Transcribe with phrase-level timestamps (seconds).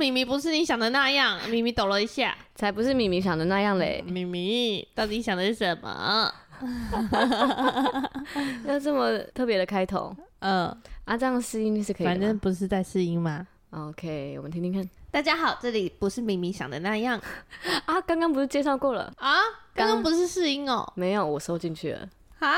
[0.00, 1.38] 这里是咪咪，不是你想的那样。
[1.50, 4.02] 咪咪抖了一下，才不是咪咪想的那样嘞。
[4.06, 6.32] 咪咪到底想的是什么？
[8.64, 10.16] 要这么特别的开头？
[10.38, 12.12] 嗯，啊，这样试音是可以的。
[12.12, 14.88] 反正不是在试音吗？OK，我们听听看。
[15.10, 17.20] 大家好，这里不是咪咪想的那样
[17.84, 18.00] 啊。
[18.00, 19.36] 刚刚不是介绍过了啊？
[19.74, 20.90] 刚刚不是试音哦？
[20.96, 22.08] 没有，我收进去了。
[22.40, 22.56] 啊，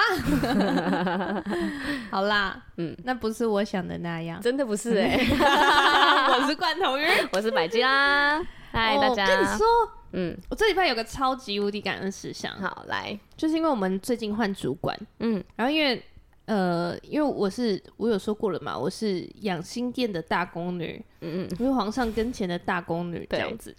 [2.11, 5.27] 好啦，嗯，那不是我想的那样，真的不是哎、欸。
[6.39, 8.41] 我是罐头鱼， 我是百吉啦。
[8.71, 9.25] 嗨、oh，大家。
[9.25, 9.67] 我跟你说，
[10.13, 12.53] 嗯，我这礼拜有个超级无敌感恩事项。
[12.61, 16.03] 好，来，就是因为我们最近换主管，嗯，然后因为
[16.47, 23.75] 呃，因为我是我有说过了嘛，我是养心殿的大宫女，嗯嗯，因为皇上跟前的大宫女这样子。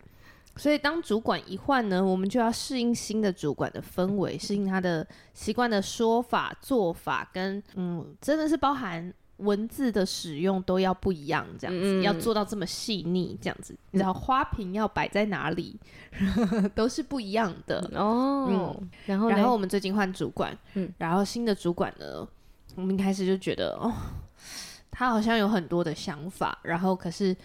[0.56, 15.80] 所以当主管一换呢，我们就要适应新的主管的氛围，适应他的习惯的说法、做法，跟嗯，真的是包含文字的使用都要不一样，这样子、嗯、要做到这么细腻，这样子，你知道花瓶要摆在哪里，
[16.76, 18.48] 都是不一样的哦。
[18.48, 22.28] 嗯，然后然后我们最近换主管，嗯，然后新的主管呢，
[22.76, 23.92] 我们一开始就觉得哦，
[24.92, 27.36] 他好像有很多的想法，然后可是。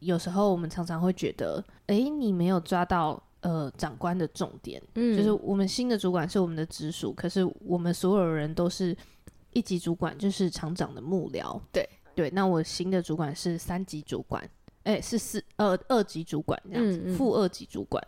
[0.00, 8.96] 有时候我们常常会觉得，哎、欸，你没有抓到呃长官的重点，嗯，就是我们新的主管是我们的直属，可是我们所有人都是
[9.52, 12.28] 一级主管，就是厂长的幕僚，对对。
[12.30, 14.42] 那我新的主管是三级主管，
[14.82, 18.02] 哎、欸，是四二二级主管这样子，副、二级主管，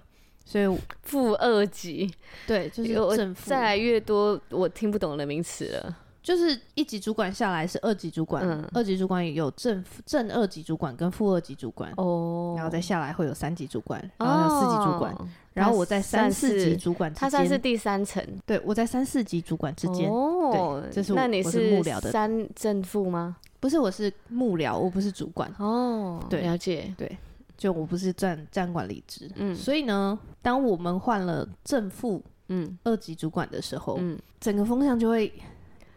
[0.45, 2.13] 所以副二级，
[2.47, 3.49] 对，就是正副。
[3.49, 5.99] 再来越多我听不懂的名词了。
[6.23, 22.11] 就是一级主管下来是二级主管，嗯、二级主管有正正二级主管跟副二级主管哦，然后再下来会有三级主管，然后有四级主管，哦、然后我在三四级主管之间，他算是第三层，对，我在三四级主管之间哦，对，这是我，那你是，我是幕僚的。
[22.11, 23.37] 三正副吗？
[23.61, 25.51] 不是，我是幕僚，我不是主管。
[25.59, 27.17] 哦，对，了解，对，
[27.57, 32.77] 就我不是站站管理职，嗯，所以呢，当我们换了正副嗯。
[32.85, 35.33] 二级主管的时候，嗯，整个风向就会。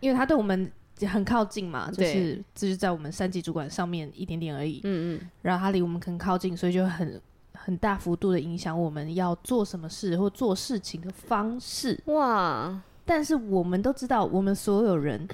[0.02, 0.70] 因为他对我们
[1.08, 4.82] 很靠近嘛，就是就是在我们三级主管上面一点点而已。
[4.84, 5.30] 嗯嗯。
[5.42, 7.22] 然后他离我们很靠近，所以就很
[7.54, 11.98] 很大幅度的影响我们要做什么事或做事情的方式。
[12.08, 12.82] 哇！
[13.04, 15.28] 但是我们都知道，我们所有人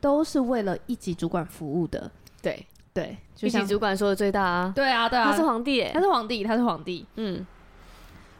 [0.00, 2.10] 都是为了一级主管服务的。
[2.40, 2.64] 对
[2.94, 4.72] 对，一级主管说的最大啊。
[4.74, 7.04] 对啊对啊，他是皇帝，他是皇帝，他是皇帝。
[7.16, 7.46] 嗯。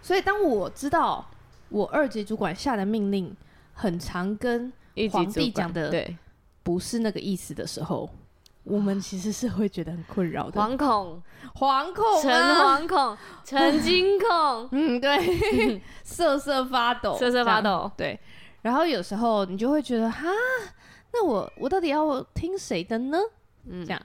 [0.01, 1.29] 所以当我知道
[1.69, 3.37] 我二级主管下的命令
[3.75, 4.73] 很常跟
[5.11, 6.17] 皇帝讲的对，
[6.63, 8.09] 不是那个意思的时候，
[8.65, 10.61] 我们其实是会觉得很困扰的。
[10.61, 11.23] 惶恐，
[11.55, 14.69] 惶恐、啊，诚惶恐，诚惊恐。
[14.73, 17.91] 嗯，对， 瑟瑟发抖，瑟瑟发抖。
[17.97, 18.19] 对，
[18.63, 20.27] 然后有时候你就会觉得，哈，
[21.13, 23.19] 那我我到底要听谁的呢？
[23.67, 24.03] 嗯，这样。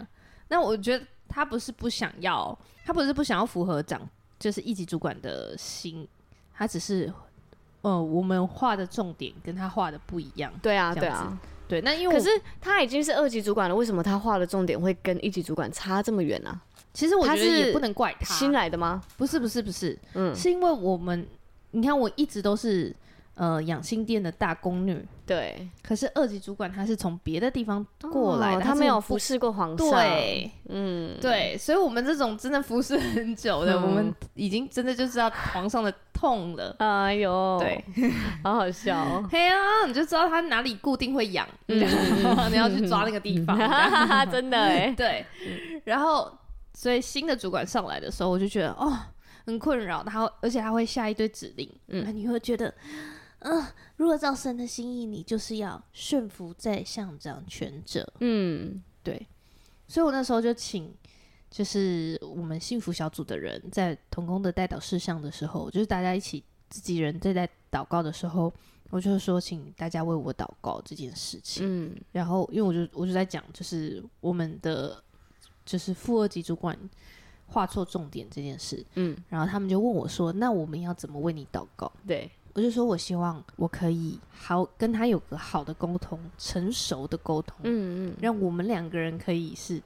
[0.50, 6.08] 那我觉得他不是不想要，他不是不想要符合长，就是一级主管的心，
[6.54, 7.12] 他只是。
[7.84, 10.52] 呃，我们画的重点跟他画的不一样。
[10.62, 11.80] 对啊，对啊，对。
[11.82, 12.30] 那因为可是
[12.60, 16.60] 他已经是二级主管了，为什么他画的重点会跟一级主管差这么远呢？
[16.94, 18.34] 其实我觉得也不能怪他。
[18.34, 19.02] 新来的吗？
[19.18, 19.98] 不是，不是，不是。
[20.16, 21.26] 嗯，是因为我们，
[21.72, 22.96] 你看，我一直都是。
[23.36, 25.68] 呃，养心殿的大宫女，对。
[25.82, 29.90] 可是二级主管他是从别的地方过来的，哦、他没有服侍过皇上。
[29.90, 31.58] 对，嗯，对。
[31.58, 36.76] 所以，我们这种真的服侍很久的、嗯，我们已经真的就知道皇上的痛了。
[36.78, 37.84] 哎呦，对，
[38.44, 39.28] 好好笑、哦。
[39.32, 39.58] 嘿啊，
[39.88, 41.80] 你就知道他哪里固定会痒，嗯、
[42.52, 43.58] 你 要去抓那个地方。
[44.32, 45.26] 真的哎、欸，对。
[45.86, 46.32] 然后，
[46.76, 48.96] 所以新的主管上来的时候，我就觉得哦，
[49.48, 50.04] 很困扰。
[50.04, 52.72] 他而且他会下一堆指令，嗯，你会觉得。
[53.44, 58.12] 嗯、呃，如果照神的心意，你就是要顺服在上掌权者。
[58.20, 59.28] 嗯，对。
[59.88, 60.92] 所以我那时候就请，
[61.52, 68.52] 就是我们幸福小组的人在同工的代祷事项的时候，就是大家一起自己人在在祷告的时候，
[68.90, 71.64] 我就说，请大家为我祷告这件事情。
[71.66, 75.04] 嗯，然后因为我就我就在讲，就是我们的
[75.66, 76.78] 就是副二级主管
[77.48, 78.84] 画错重点这件事。
[78.96, 82.32] 嗯，然后他们就问我说：“那我们要怎么为你祷告？”对。
[82.54, 89.82] 我就说，我希望我可以好跟他有个好的沟通，成熟的沟通，嗯嗯，让我们两个人可以是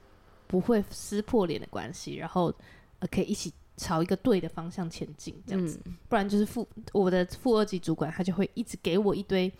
[0.46, 2.52] 不会撕破脸的关系，然后
[2.98, 5.80] 呃可以一起朝一个对的方向前进，这样子。
[5.86, 9.50] 嗯、不然就是副我的副二级主管，他就会一直给我一堆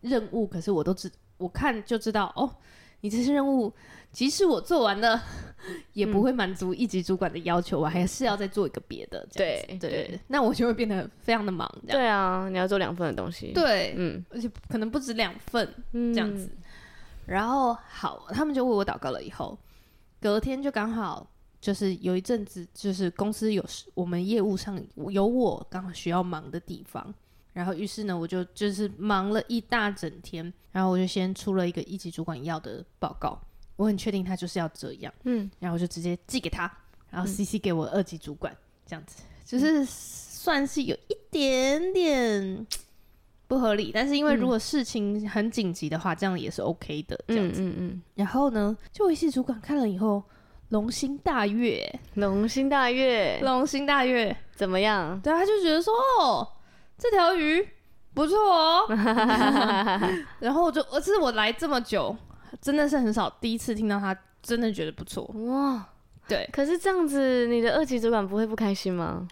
[0.00, 2.50] 任务，可是我都知我看就知道哦，
[3.04, 3.70] 你这些任务，
[4.12, 5.22] 即使我做完了，
[5.92, 9.28] 也不会满足一级主管的要求，我还是要再做一个别的。
[9.30, 11.70] 对对，对，那我就会变得非常的忙。
[11.86, 13.52] 对啊，你要做两份的东西。
[13.52, 16.50] 对，嗯，而且可能不止两份这样子。
[17.26, 19.22] 然后好，他们就为我祷告了。
[19.22, 19.58] 以后
[20.18, 21.30] 隔天就刚好
[21.60, 23.62] 就是有一阵子，就是公司有
[23.92, 27.14] 我们业务上有我刚好需要忙的地方。
[27.54, 30.52] 然后，于是呢，我就就是忙了一大整天。
[30.72, 33.40] 然后我就先出了一个一级主管要的报告，
[33.76, 35.14] 我很确定他就是要这样。
[35.22, 36.68] 嗯，然后我就直接寄给他，
[37.10, 38.52] 然后 CC 给我二级主管，
[38.84, 42.66] 这样子就是算是有一点点
[43.46, 43.92] 不合理。
[43.94, 47.16] 但是因为如果事情很紧急的话，这样也是 OK 的。
[47.28, 48.02] 这样子，嗯嗯。
[48.16, 50.20] 然后呢，就一级主管看了以后，
[50.70, 55.20] 龙心大悦，龙心大悦，龙心大悦，怎么样？
[55.20, 56.48] 对，他就觉得说哦。
[57.04, 57.68] 这条鱼
[58.14, 58.86] 不错哦，
[60.40, 62.16] 然后我就，我是我来这么久，
[62.62, 65.86] 真的是很少第一次听到他真的觉得不错哇。
[66.26, 69.28] 对，可是这样子，你的二级主管不会不开心吗？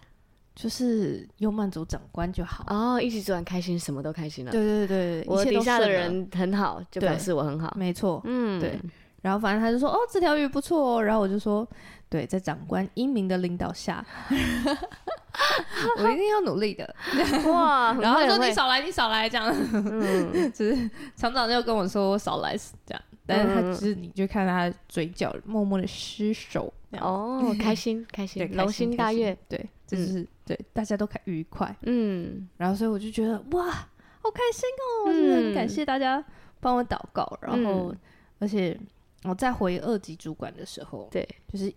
[0.53, 4.51] 就是有满足长官就好哦，一级主管开心，什么都开心了。
[4.51, 7.73] 对对对对，我底下的人很好，就表示我很好。
[7.75, 8.79] 没错，嗯，对。
[9.23, 11.03] 然后反正他就说，哦，这条鱼不错哦。
[11.03, 11.67] 然后我就说，
[12.13, 14.05] 对，在长官英明的领导下。
[15.97, 16.95] 我一定要努力的
[17.51, 17.91] 哇！
[17.99, 22.55] 然后他说，你少来，你少来这样，嗯， 就是厂长就跟我说我少来
[22.85, 36.23] 这样，但是他只是你就看他嘴角默默的失手哦，开心开心，龙心大悦，对，就是对大家都开愉快，嗯，然后所以我就觉得哇，好开心哦，真的很感谢大家
[36.59, 37.91] 帮我祷告，然后
[38.37, 38.79] 而且
[39.23, 41.73] 我在回二级主管的时候，对，就是。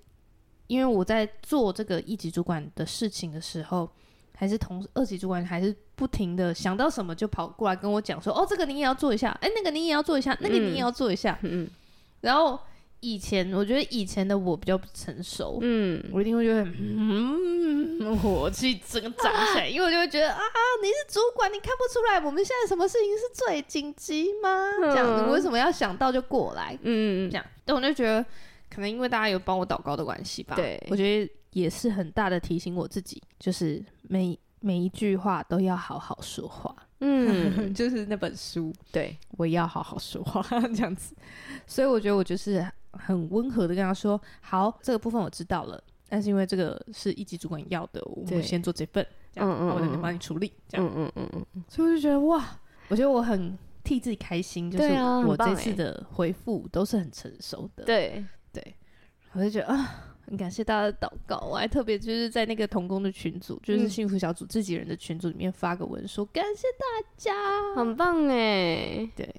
[0.67, 3.89] 因为我在做这个一级主管的事情的时候，
[4.37, 11.69] 还是同二级主管还是不停的想到什么就跑过来跟我讲说，哦，这个你也要做一下，哎，那个你也要做一下，那个你也要做一下，嗯，
[12.21, 12.59] 然后
[13.01, 20.43] 以前我觉得以前的我比较不成熟，嗯，我一定会觉得，嗯，火气整个涨起来，因为我就会觉得啊，
[20.83, 24.73] 你是主管，你看不出来我们现在什么事情是最紧急吗？
[24.81, 26.79] 这样子，你为什么要想到就过来？
[26.83, 28.25] 嗯，这样，但我就觉得。
[28.69, 40.43] 可能因为大家有帮我祷告的关系吧，对，我觉得也是很大的提醒我自己，就是每每一句话都要好好说话，嗯， 就是那本书，对，我要好好说话
[40.75, 41.15] 这样子，
[41.67, 52.59] 所以我觉得我就是很温和的跟他说，好，这个部分我知道了，但是因为这个是一级主管要的，我们先做这份，这样，嗯嗯，我再帮你处理，这样，嗯嗯嗯嗯，所以我就觉得哇，
[52.89, 54.85] 我觉得我很替自己开心，就是
[55.27, 58.25] 我这次的回复都是很成熟的，对。
[59.37, 61.39] 对，我就觉得啊，很感谢大家的祷告。
[61.39, 67.35] 我还特别就是在那个童工的群组，就是幸福小组自己人的群组里面发个文说，说感谢大家，
[67.75, 69.35] 很棒哎，对，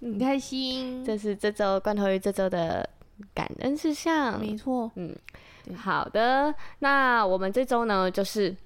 [0.00, 1.04] 很开心。
[1.04, 2.88] 这是这周罐头鱼这周的
[3.34, 4.90] 感恩事项，没错。
[4.96, 5.14] 嗯，
[5.76, 8.56] 好的，那我们这周呢，就是。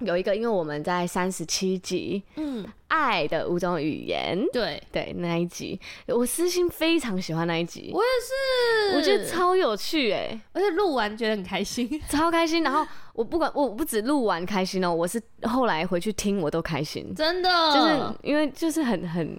[0.00, 4.82] 有一个，因为我们在三十七集，嗯，爱的五种语言，对。
[4.90, 12.62] 对，那一集，我私心非常喜欢那一集，我也是，我觉得超有趣哎、欸，而且录完觉得很开心， 超开心。
[12.62, 19.38] 然后我不管，我不止录完开心哦，我是后来回去听我都开心，真的，就是因为就是很很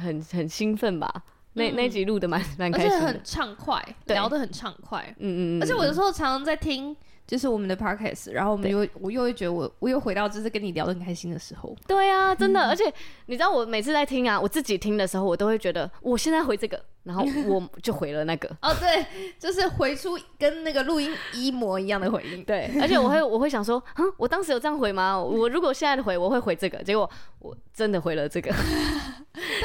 [0.00, 1.12] 很很兴奋吧。
[1.54, 6.96] 那那一集录的蛮蛮开心的，而且很畅快，聊得很畅快，嗯嗯嗯，而且我有时候常常在听。
[7.32, 11.74] 就是我们的 podcast，然后我们又我又会觉得我我又回到就是跟你聊得很开心的时候。
[11.86, 12.84] 对啊，真的，而且
[13.24, 18.54] 你知道我每次在听啊，我自己听的时候，我都会觉得我现在回这个，然后我 就回了那个。
[18.60, 19.06] 哦，对，
[19.38, 22.44] 就是回出跟那个录音一模一样的回应。
[22.44, 25.18] 对，而且我会我会想说，嗯，我当时有这样回吗？
[25.18, 27.08] 我如果现在的回，我会回这个，结果
[27.38, 28.54] 我真的回了这个。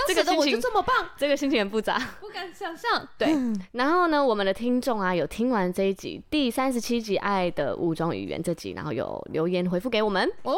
[0.07, 3.05] 这个我就这么棒，这个心情很复杂， 不敢想象。
[3.17, 3.36] 对，
[3.74, 10.54] 然后呢，我们的听众啊，有听完这一集第三十七集《爱的五种语言》这集，然后有留言回复给我们哦。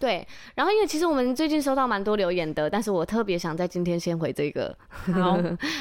[0.00, 4.76] 对，然后因为其实我们最近收到蛮多留言的，但是我特别想在今天先回这个。
[4.88, 5.38] 好，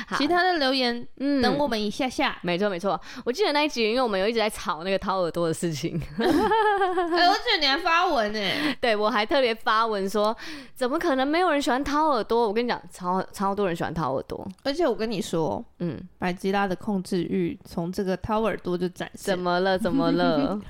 [0.07, 2.37] 好 其他的留言，嗯，等我们一下下。
[2.43, 5.99] 没错没错，我记得那一集，因为我们有一直在吵那个掏耳朵的事情。
[6.17, 8.39] 哎、欸，我记得你还发文呢。
[8.79, 10.35] 对，我还特别发文说，
[10.75, 12.47] 怎么可能没有人喜欢掏耳朵？
[12.47, 14.47] 我跟你讲，超超多人喜欢掏耳朵。
[14.63, 19.35] 而且我跟你说，嗯，百吉拉的控制欲从这个掏耳朵就展现。
[19.35, 19.79] 怎么了？
[19.79, 20.61] 怎么了？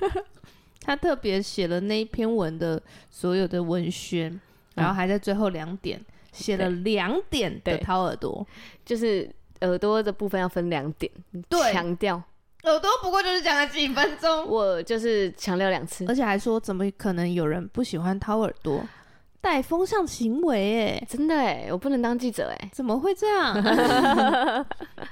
[0.86, 4.40] 他特别写了那一篇文的所有的文宣，嗯、
[4.76, 6.00] 然后还在最后两点
[6.30, 8.46] 写了两点的掏耳朵，
[8.84, 9.28] 就是
[9.62, 11.10] 耳朵的部分要分两点，
[11.48, 12.22] 对，强调。
[12.62, 18.84] 耳朵不过就是讲了几分钟，我就是强调两次，而且还说怎么可能有人不喜欢掏耳朵？
[19.40, 23.54] 带风向行为，哎，真的哎，我不能当记者哎，怎么会这样？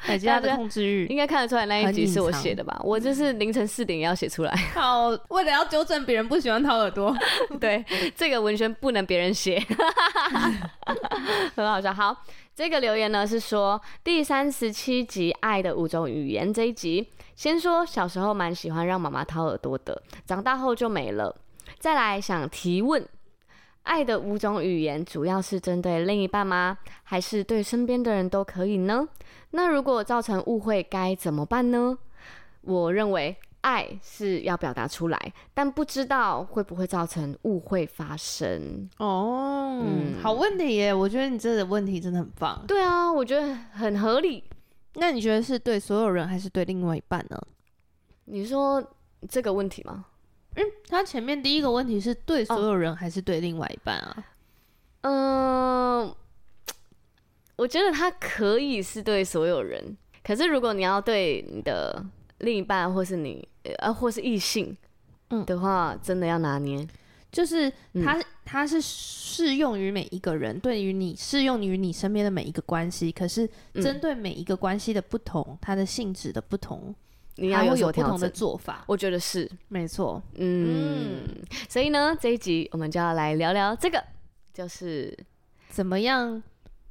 [0.07, 2.81] 大家的控制欲应该看得出来，那一集是我写的吧？
[2.83, 4.55] 我就是凌晨四点也要写出来。
[4.75, 7.17] 好，为了要纠正别人不喜欢掏耳朵，
[7.61, 7.85] 对，
[8.17, 9.65] 这个文宣不能别人写，
[11.55, 11.93] 很好笑。
[11.93, 12.17] 好，
[12.55, 21.37] 这个留言呢是说第三十七集《爱的五种语言》这一集，先说小时候蛮喜欢让妈妈掏耳朵的，长大后就没了。
[21.79, 23.07] 再来想提问。
[23.85, 26.77] 爱的五种语言主要是针对另一半吗？
[27.05, 29.09] 还是对身边的人都可以呢？
[29.53, 31.97] 那如果造成误会该怎么办呢？
[32.63, 38.89] 我认为爱是要表达出来，但不知道会不会造成误会发生。
[38.99, 40.93] 哦，嗯，好问题耶！
[40.93, 42.65] 我觉得你这个问题真的很棒。
[42.67, 44.45] 对啊，我觉得很合理。
[44.95, 47.39] 那你觉得是对所有人还是对另外一半呢？
[48.25, 48.83] 你说
[49.29, 50.07] 这个问题吗？
[50.57, 54.25] 嗯，他前面第一个问题是对所有人还是对另外一半啊？
[55.03, 56.15] 嗯、
[57.57, 62.05] 我觉得他可以是对所有人，可是如果你要对你的
[62.39, 63.47] 另一半或是你
[63.79, 64.77] 呃或是异性，
[65.31, 66.87] 嗯的话，真的要拿捏，
[67.33, 67.71] 就是
[68.05, 76.95] 他他是适用于每一个人，对于你适用于你身边的每一个关系，可是针对每一个关系的不同，它的性质的不同。
[77.37, 80.23] 你要有，有不同的做法，我觉得是没错。
[80.37, 84.03] 嗯，嗯，所以呢，这一集我们就要来聊聊这个，
[84.53, 85.17] 就是
[85.69, 86.43] 怎么样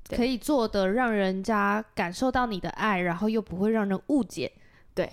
[0.09, 4.51] 可以做的让人家感受到你的爱，然后又不会让人误解，
[4.93, 5.09] 对，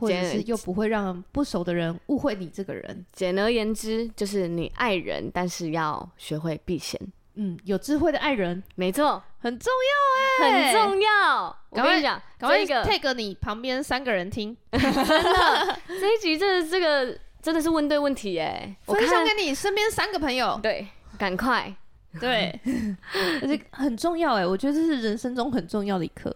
[0.00, 3.06] 或者是又不会让不熟的人误会你这个人。
[3.12, 7.00] 简而言之，就是你爱人，但是要学会避嫌。
[7.34, 9.72] 嗯，有智慧的爱人，没错，很重
[10.40, 11.61] 要哎，很重要。
[11.72, 20.86] 我跟你讲，赶快 take 你旁边三个人听，真的，这一集这这个真的是问对问题哎，分享给你身边三个朋友，对，
[21.18, 21.74] 赶快，
[22.20, 22.60] 对，
[23.40, 26.34] 而且很重要哎，我觉得这是人生中很重要的一课。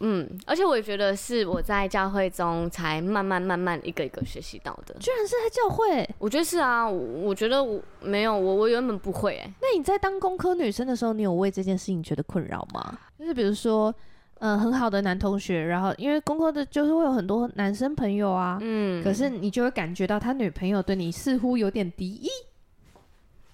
[0.00, 4.94] 嗯，而且我也觉得是我在教会中才慢慢慢慢一个一个学习到的。
[5.00, 6.08] 居然是在教会？
[6.18, 9.52] 我觉得是啊，我，我觉得我没有我我原本不会哎。
[9.60, 12.96] 那你在当工科女生的时候，你有为这件事情觉得困扰吗？
[13.18, 13.94] 就是比如说，嗯、
[14.38, 22.28] 呃，很好的男同学，然后因为工科的就是会有很多男生朋友啊，嗯，可是你就会感觉到他女朋友对你似乎有点敌意。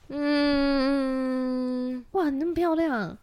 [0.08, 3.16] 嗯，哇，你那么漂亮。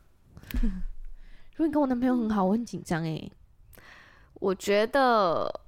[1.56, 3.30] 如果你跟我男朋友很好，我很紧张哎。
[4.36, 5.62] 我觉得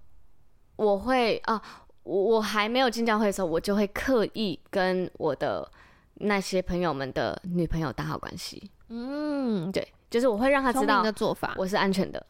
[0.76, 1.62] 我会啊，
[2.02, 5.72] 我我还没有进教会的时候，我就会刻意跟我的
[6.16, 8.72] 那些朋友们的女朋友打好关系。
[8.90, 12.24] 嗯，对，就是我会让他知道的做法，我是安全的。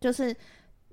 [0.00, 0.32] 就是，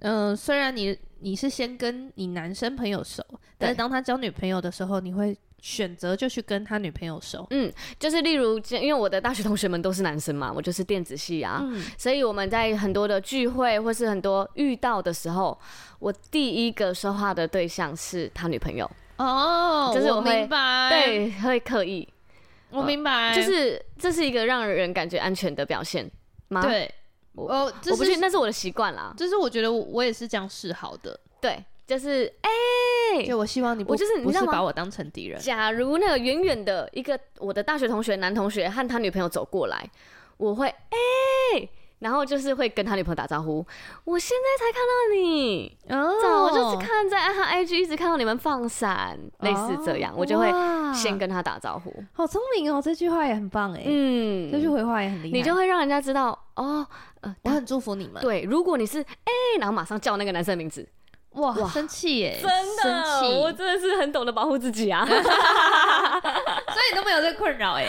[0.02, 3.24] 嗯、呃，虽然你你是先跟你男生朋友熟，
[3.58, 5.36] 但是当他交女朋友的时候，你会。
[5.60, 15.60] 选择就去跟他女朋友熟，嗯，就是例如，因为我的大学同学们都是男生嘛，我就是电子系啊，嗯、所以我们在很多的聚会或是很多遇到的时候，
[15.98, 18.90] 我第一个说话的对象是他女朋友。
[19.18, 22.08] 哦，就是我明白，对，会刻意，
[22.72, 26.10] 我明白，就是这是一个让人感觉安全的表现
[26.50, 26.62] 吗？
[26.62, 26.94] 对，
[27.34, 31.64] 我哦，我不是，那是我的习惯啦，就是我觉得我也是这样示好的，对。
[31.88, 32.50] 就是哎，
[33.16, 35.40] 欸、就我希望你不，我就是你不是把我当成敌人。
[35.40, 39.90] 假如那个远远的一个我的大学同学男同学和他女朋友走过来，
[40.36, 40.98] 我会哎、
[41.54, 43.66] 欸，然后就是会跟他女朋友打招呼。
[44.06, 50.52] 我现在才看到你，哦，我就是看在他 IG 一直看到你们放闪，类似这样，哦、我就会
[50.94, 51.92] 先跟他打招呼。
[52.14, 56.86] 好聪明哦，这句话也很棒哎，嗯，这句回话也很厉害，你就会让人家知道哦，
[57.22, 58.22] 呃，我很祝福你们。
[58.22, 59.06] 对，如果你是哎、
[59.56, 60.88] 欸，然后马上叫那个男生的名字。
[61.32, 62.40] 哇，生气耶！
[62.42, 65.22] 真的，生，我真的是很懂得保护自己啊， 所以
[66.92, 67.86] 你都没有这个困扰哎。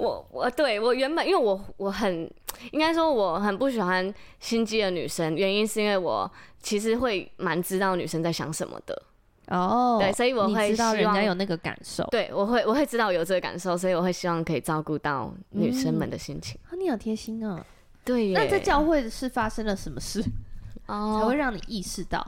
[0.00, 2.30] 我我对我原本因为我我很
[2.72, 6.30] 应该说我很不喜欢心机的女生，原因是因为我
[6.60, 9.02] 其实会蛮知道女生在想什么的
[9.48, 9.98] 哦。
[10.00, 12.04] 对，所以我会知道人家有那个感受。
[12.10, 16.58] 对，我会我会知道有这个感受，所以我会希望可以照顾到女生们的心情。
[16.64, 17.64] 啊，你好贴心啊。
[18.04, 20.22] 对耶，那在教会是发生了什么事
[20.88, 22.26] 才会让你意识到？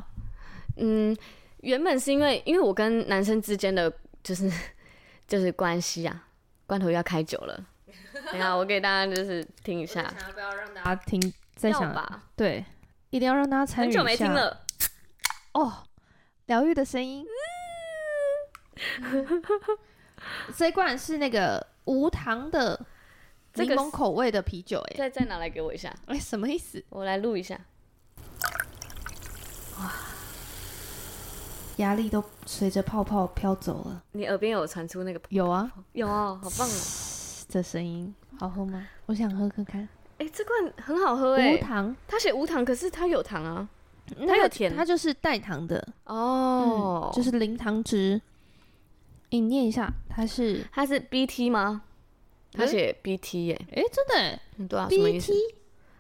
[0.77, 1.17] 嗯，
[1.63, 3.91] 原本是因为因为我跟男生之间的
[4.23, 4.51] 就是
[5.27, 6.29] 就是关系啊，
[6.73, 7.67] 罐头要开酒了。
[8.33, 10.03] 等下我给大家就是听一下，
[10.33, 11.21] 不要让大家听，
[11.55, 12.65] 在想吧，对，
[13.11, 13.99] 一定要让大家参与一下。
[13.99, 14.65] 很久没听了，
[15.53, 15.85] 哦，
[16.47, 17.27] 疗愈的声音。
[20.57, 22.87] 这一罐是那个无糖的
[23.55, 26.83] 柠檬口味的啤酒，哎，再再拿来给我一下，哎，什么意思？
[26.89, 27.61] 我来录一下。
[29.79, 30.12] 哇。
[31.77, 34.03] 压力都随着泡泡飘走了。
[34.13, 35.21] 你耳边有传出那个？
[35.31, 36.73] 有啊，有啊，好棒哦！
[37.49, 38.87] 这声音好喝吗？
[39.07, 39.83] 我想喝喝看。
[40.19, 41.97] 哎、欸，这罐很好喝哎、欸，无糖。
[42.07, 43.69] 它写无糖，可是它有糖啊，
[44.27, 48.21] 它有甜，它就是带糖的哦、嗯，就是零糖值。
[49.31, 51.83] 你念一下，它是它是 BT 吗？
[52.53, 55.33] 它写 BT 耶、欸，哎、欸，真的、欸，对啊，BT，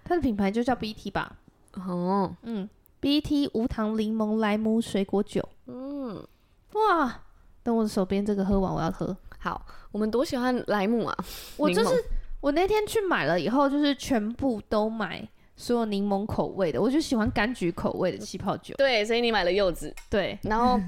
[0.04, 1.34] 它的品牌就叫 BT 吧？
[1.72, 2.68] 哦，嗯
[3.02, 6.26] ，BT 无糖柠檬莱姆水果酒，嗯，
[6.72, 7.20] 哇，
[7.62, 9.14] 等我手边这个喝完，我要喝。
[9.38, 11.24] 好，我们多喜欢莱姆啊！
[11.58, 12.02] 我就是
[12.40, 18.74] 我那天去买了以后，就是全部都买所有柠檬口味的，我就喜欢柑橘口味的气泡酒。
[18.76, 20.80] 对，所以你买了柚子，对，然后。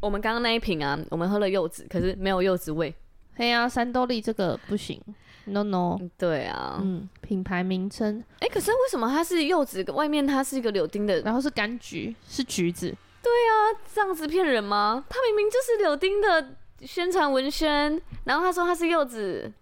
[0.00, 2.92] 我们刚刚那一瓶啊，我们喝了柚子，可是没有柚子味。
[3.36, 5.00] 嘿呀，三多利这个不行
[5.46, 5.98] ，no no。
[6.18, 12.94] 对啊，嗯，品牌名称，哎、欸，可是为什么它是柚子，外面它是一个柳丁的，然后是柑橘，是橘子？
[13.22, 15.04] 对啊，这样子骗人吗？
[15.08, 19.52] 它明明就是柳丁的宣传文宣，然后他说它是柚子，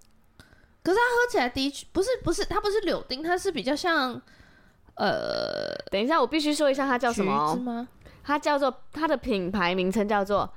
[0.83, 4.21] 可是它喝起来的确不是不是，它不是柳丁，它是比较像，
[4.95, 7.87] 呃，等一下，我必须说一下它叫什么？
[8.23, 10.51] 它叫做它的品牌名称叫做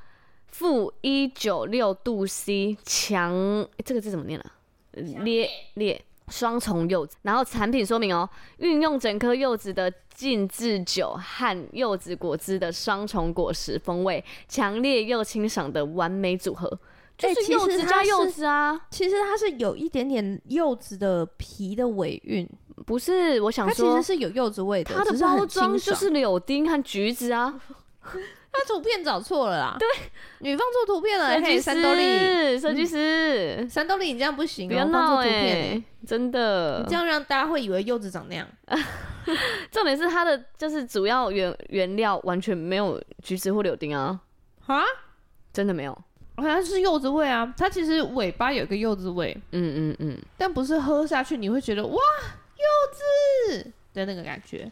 [0.48, 4.46] 负一九六度 C 强、欸，这个字怎么念啊？
[4.94, 7.18] 烈烈双重柚子。
[7.24, 16.80] 然后产品说明哦，运用整颗柚子的浸制酒和柚子果汁的双重果实风味，强烈又清爽的完美组合。
[17.16, 22.50] 就是柚子加柚子啊，其实它是有一点点柚子的皮的尾韵，
[22.88, 23.40] 不是？
[23.42, 24.96] 我想说，它其实是有柚子味的。
[24.96, 27.62] 它的包装就是柳丁和橘子啊，
[28.54, 29.76] 它图片找错了啦。
[29.80, 29.88] 对，
[30.40, 31.34] 你放错图片了。
[31.34, 38.48] 设计师，设计师，三多利，你这样不行，不要闹哎，真的，你这样让大家会以为柚子长那样。
[39.72, 44.20] 重点是它的就是主要原原料完全没有橘子或柳丁啊，
[44.68, 44.84] 啊，
[45.52, 45.98] 真的没有。
[46.36, 54.72] 好像是柚子味啊，它其实尾巴有一个柚子味，嗯嗯嗯，但不是喝下去你会觉得哇柚子的那个感觉，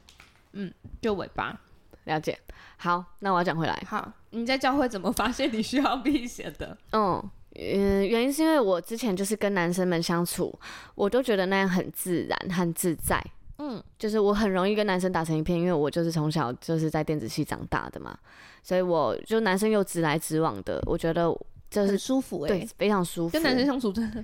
[0.53, 1.57] 嗯，就尾巴。
[2.05, 2.37] 了解。
[2.81, 3.83] 好，那我要讲回来。
[3.87, 6.75] 好，你在教会怎么发现你需要避嫌的？
[6.93, 10.57] 嗯嗯，原因是因为我之前就是跟男生们相处，
[10.95, 13.23] 我都觉得那样很自然很自在。
[13.59, 18.17] 嗯，就是我很容易跟男生打成一片，因为我就是从小就是在电子系长大的嘛，
[18.63, 21.31] 所以我就男生又直来直往的，我觉得。
[21.71, 23.31] 就是舒服对，非常舒服。
[23.31, 24.21] 跟男生相处真的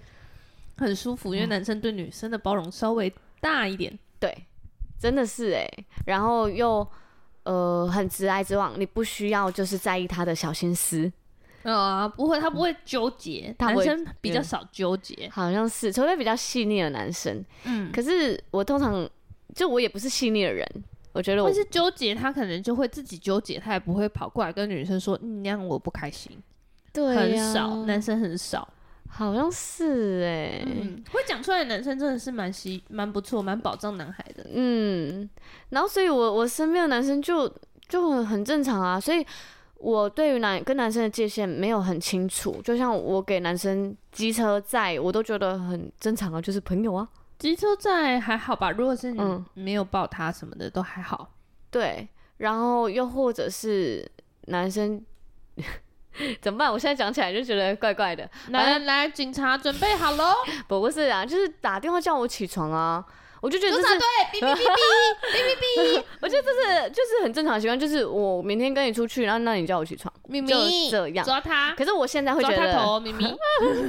[0.76, 3.98] 很舒服，因为男生对女生的包容稍微大一点。
[4.20, 4.38] 对，
[5.00, 6.86] 真的是哎、欸，然后又
[7.48, 11.12] 呃很直来直往，你不需要就是在意他的小心思。
[11.64, 17.44] 啊、呃，不会，他不会纠结，他男生比较少纠结，好像是，除非比较细腻的男生。
[17.66, 19.10] 嗯，可是我通常
[19.56, 20.66] 就我也不是细腻的人，
[21.14, 26.32] 我觉得我是纠结，他可能就会自己纠结，他也不会跑过来跟女生说，嗯，那样我不开心。
[26.94, 28.68] 对很少，男生很少，
[29.18, 34.46] 好像是哎、欸嗯，会讲出来的男生真的是蛮稀蛮不错，蛮保障男孩的。
[34.54, 35.28] 嗯，
[35.70, 37.52] 然后所以我我身边的男生就
[37.90, 39.26] 就很很正常啊，所以
[39.80, 42.62] 我对于男跟男生的界限没有很清楚。
[42.64, 47.10] 就像我给男生机车载，我都觉得很正常啊，就是朋友啊。
[47.40, 51.34] 机车载还好吧，如果是你没有抱他什么的、嗯、都还好。
[51.72, 54.08] 对，然后又或者是
[54.46, 55.04] 男生。
[56.42, 56.72] 怎么办？
[56.72, 58.30] 我现在讲起来就觉得怪怪的。
[58.50, 60.36] 来来，警察准备好喽！
[60.68, 63.04] 不不是啊，就是打电话叫我起床啊，
[63.42, 64.66] 我就觉得这是对，哔哔哔哔
[65.32, 66.04] 哔哔哔。
[66.22, 70.48] 我觉得这是就是很正常的习惯，就是我明天跟你出去，然后那你叫我起床，咪咪
[70.90, 71.74] 就这样抓他。
[71.78, 73.36] 可是我现在会觉得，抓他头，咪咪。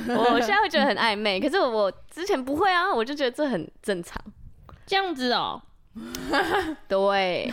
[0.06, 4.20] 我现在会觉得很暧昧，可是我之前不会啊，我就觉得这很正常。
[4.86, 5.60] 这样子哦，
[6.88, 7.50] 对。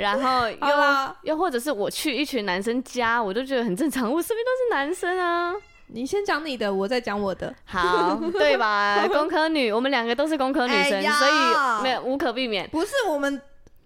[0.00, 4.10] 然后又又或者是我去一群男生家，我都觉得很正常。
[4.10, 5.52] 我身边都是男生啊。
[5.92, 9.04] 你先讲你的，我再讲我的，好，对吧？
[9.12, 12.68] 工科女，我们两个都是工科女生，哎、所以没有无可避免。
[12.70, 13.40] 不是我们。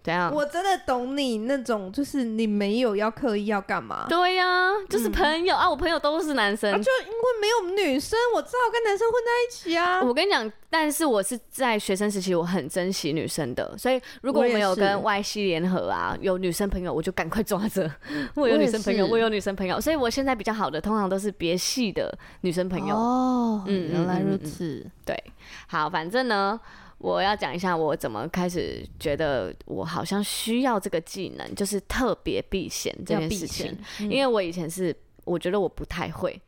[0.05, 0.31] 怎样？
[0.31, 4.05] 我真的懂你那种，就是你没有要刻意要干嘛？
[4.07, 10.03] 对呀、啊，就是朋友、嗯、啊，我朋友都是男生，啊、就因为没有女生，我只好跟男生混在一起啊。
[10.03, 17.91] 我跟你讲，但是我是在学生时期，我很珍惜女生的，所以如果我们有跟外系联合啊，有女生朋友，我就赶快抓着。
[18.35, 22.95] 我有女生朋友，我有女生朋友，所以我现在比较好的，通常都是别系的女生朋友。
[22.95, 24.83] 哦，嗯，原来如此。
[24.85, 25.23] 嗯、对，
[25.65, 26.59] 好，反正呢。
[26.97, 33.77] 我要讲一下我怎么开始觉得我好像需要这个技能，就是特别避嫌这件事情。
[33.99, 36.39] 嗯、因为我以前是我觉得我不太会，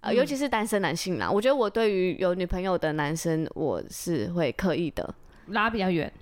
[0.00, 5.14] 呃，尤其是单身男性啦，我觉得我对于有女朋友的男生，我是会刻意的
[5.48, 6.12] 拉比较远，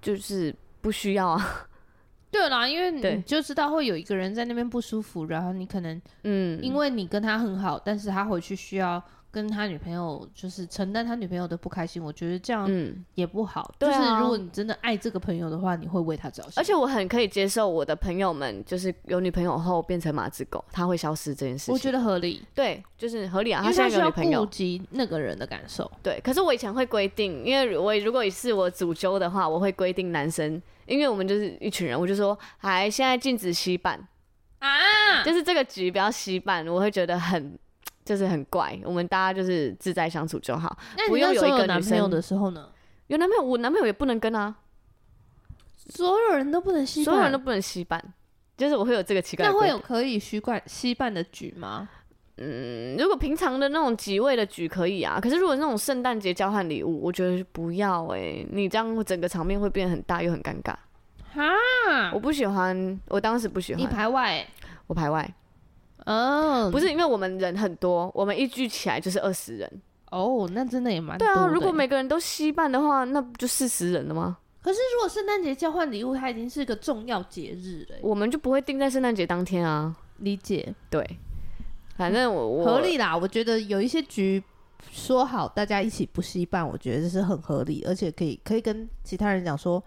[0.00, 1.68] 就是不需要啊。
[2.32, 9.02] 对啦，因为你就知道会有一个人在那边不舒服，然后你可能嗯，因为你跟他很好，但是他回去需要
[9.32, 12.70] 跟他女朋友就是承担他女朋友的不开心，我觉得这样
[13.14, 13.74] 也不好。
[13.80, 16.52] 就是如果你真的爱这个朋友的话，你会为他着想。
[16.56, 21.72] 而且我很可以接受我的朋友们就是有女朋友后变成马子狗，他会消失这件事情。
[21.72, 23.62] 我觉得合理，对，就是合理啊。
[23.64, 25.90] 他现在有女朋友，顾及那个人的感受。
[26.02, 33.98] 对，可是我以前会规定，因为我如果是我主揪的话，我会规定男生，因为我们就是一群人，我就说，哎现在禁止吸伴
[34.58, 37.58] 啊，就是这个局不要吸伴，我会觉得很。
[38.04, 40.76] 就是很怪，我们大家就是自在相处就好。
[40.96, 42.68] 那你那时候有男朋友的时候呢？
[43.08, 44.54] 有男朋友，我男朋友也不能跟啊。
[45.88, 48.02] 所有人都不能吸，所有人都不能吸伴，
[48.56, 49.52] 就是我会有这个奇怪的。
[49.52, 51.88] 那会有可以吸伴吸伴的局吗？
[52.38, 60.74] 嗯，如果平常的那种几位的局可以啊，可是如果那种圣诞节交换礼物，我觉得不要哎、欸，你这样整个场面会变得很大又很尴尬。
[61.34, 63.82] 哈，我不喜欢，我当时不喜欢。
[63.82, 64.48] 你排外、欸，
[64.86, 65.28] 我排外。
[66.04, 69.70] 嗯，oh, 不是因为我们人很多，我们一聚起来就是二十人。
[70.10, 71.26] 哦，oh, 那真的也蛮多。
[71.26, 74.38] 对啊，如果每个人都吸伴的话，那不就四十人了吗？
[74.62, 79.94] 可是如果圣诞节交换礼物，它已经是个重要节日了，我们就不会定在圣诞节当天啊。
[80.18, 81.04] 理解，对，
[81.96, 83.16] 反正我我合理啦。
[83.16, 84.42] 我觉得有一些局
[84.90, 89.82] 说好大家一起不吸伴，我觉得这是很合理，而且可以可以跟其他人讲说。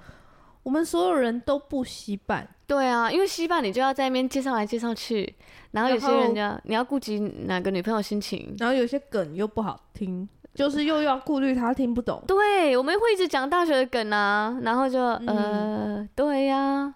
[0.66, 5.32] 我们所有人都不吸伴，对啊，因为吸伴你就要在那边介绍来介绍去，
[5.70, 12.24] 然后有些人家你要顾及哪个女朋友心情，然后有些梗又不好听，就是又要顾虑他听不懂。
[12.26, 16.96] 对，我们会一直讲大学的梗啊，然后就、嗯、呃，对呀、啊，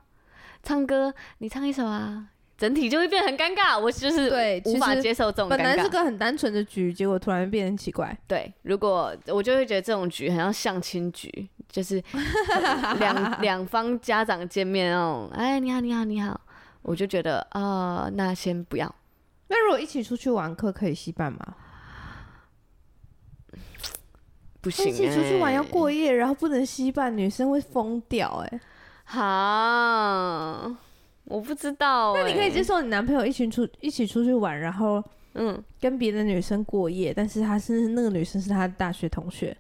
[0.64, 2.30] 唱歌你唱一首啊。
[2.58, 5.58] 整体就会变很尴尬，我就是对无法接受这种尴尬。
[5.58, 8.14] 本来是个很单纯的局，结果突然变成奇怪。
[8.28, 12.04] 对，如果我就会觉得这种局很像相亲局，就是
[13.00, 16.40] 两 两方家长见面哦，哎，你好，你好，你好，
[16.82, 18.94] 我就觉得啊、呃，那先不要。
[19.48, 21.56] 那如果一起出去玩课可以吸伴吗？
[24.62, 28.62] 不行、欸，一起出去玩要过夜，然后不能吸伴，女生会疯掉哎、欸。
[29.06, 30.76] 好。
[31.26, 35.04] 我不知道、欸，那你可以接受你男朋友一群出一起出去玩，然后
[35.36, 39.56] 嗯，跟别的女生过夜，但是他是那个女生是他的大学同学，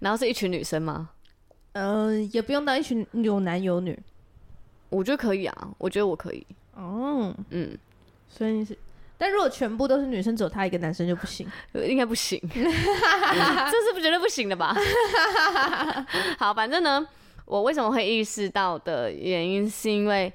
[0.00, 1.08] 然后是一群女生吗？
[1.76, 3.98] 嗯、呃，也不用当一群有男有女，
[4.88, 6.46] 我觉得可以啊，我觉得我可以。
[6.74, 7.76] 哦，嗯，
[8.28, 8.76] 所以你是，
[9.18, 11.46] 但如果全部都是女生，只有他一个男生就不行，
[11.86, 14.74] 应该不行， 这是不觉得不行的吧？
[16.38, 17.06] 好，反正呢，
[17.44, 20.32] 我为什么会意识到的原因是因为。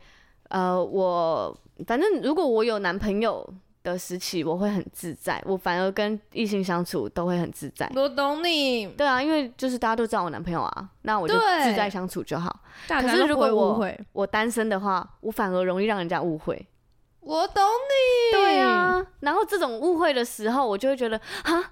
[0.54, 3.41] 呃，我反正如果我有男朋友
[3.84, 7.91] 的时期，我会很自在，我反而跟异性相处都会很自在。
[7.96, 8.88] 我懂你。
[8.88, 12.60] 对啊，因为就是大家都知道我男朋友啊，那我就自在相处就好。
[12.88, 16.67] 可是如果我我单身的话，我反而容易让人家误会。
[17.22, 18.38] 我懂你。
[18.38, 21.72] 对啊，然后这种误会的时候，我就会觉得啊，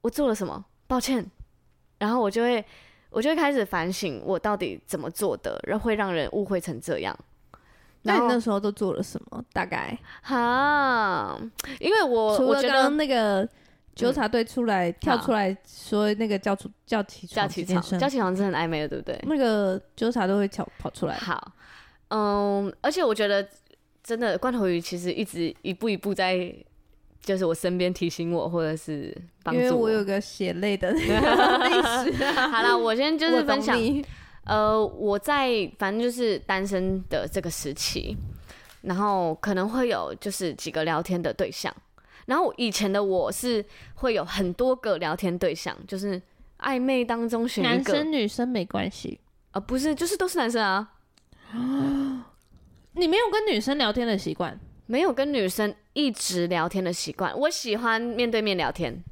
[0.00, 0.64] 我做了什么？
[0.86, 1.30] 抱歉。
[1.98, 2.64] 然后我就会
[3.10, 7.16] 我就会开始反省，我到底怎么做的，然后会让人误会成这样。
[8.04, 9.44] 那你那时候都做了什么？
[9.52, 11.38] 大概哈，
[11.80, 13.48] 因为我我觉得那个
[13.94, 19.18] 纠察队出来跳出来说那个叫出叫起床叫起床叫起床是很暧昧的，对不对？
[19.26, 21.16] 那个纠察都会跳跑出来。
[21.16, 21.52] 好，
[22.08, 23.46] 嗯，而且我觉得
[24.02, 26.54] 真的罐头鱼其实一直一步一步在
[27.22, 29.64] 就是我身边提醒我，或者是帮助我。
[29.64, 31.58] 因为我有个血泪的那个
[32.04, 32.24] 历史。
[32.36, 33.78] 好了，我先就是分享。
[34.44, 38.16] 呃，我在反正就是单身的这个时期，
[38.82, 41.74] 然后可能会有就是几个聊天的对象，
[42.26, 46.20] 然后以前的我是会有很多个聊天对象，就是
[46.58, 49.18] 暧昧当中选一个，男生女生没关系，
[49.52, 50.92] 呃，不是，就是都是男生啊。
[52.96, 54.58] 你没有跟女生聊天的习惯？
[54.86, 59.02] 没有跟女生一直聊天的习惯，我喜欢面对面聊天，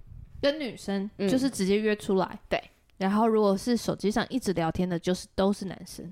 [0.43, 2.63] 跟女生就是直接约出来，嗯、对。
[3.03, 6.09] 然后，如果是手机上一直聊天的，就是都是男生，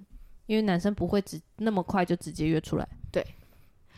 [0.46, 2.88] 因为男生不会直那么快就直接约出来。
[3.12, 3.24] 对，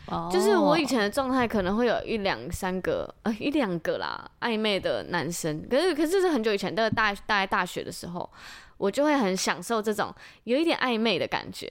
[0.05, 5.67] 哦，就是我以前的状态，可能会有一两三个，呃，一两个啦，暧昧的男生。
[5.67, 8.29] 可是，可是这是很久以前，的大大概大学的时候，
[8.77, 11.67] 我就会很享受这种有一点暧昧的感觉。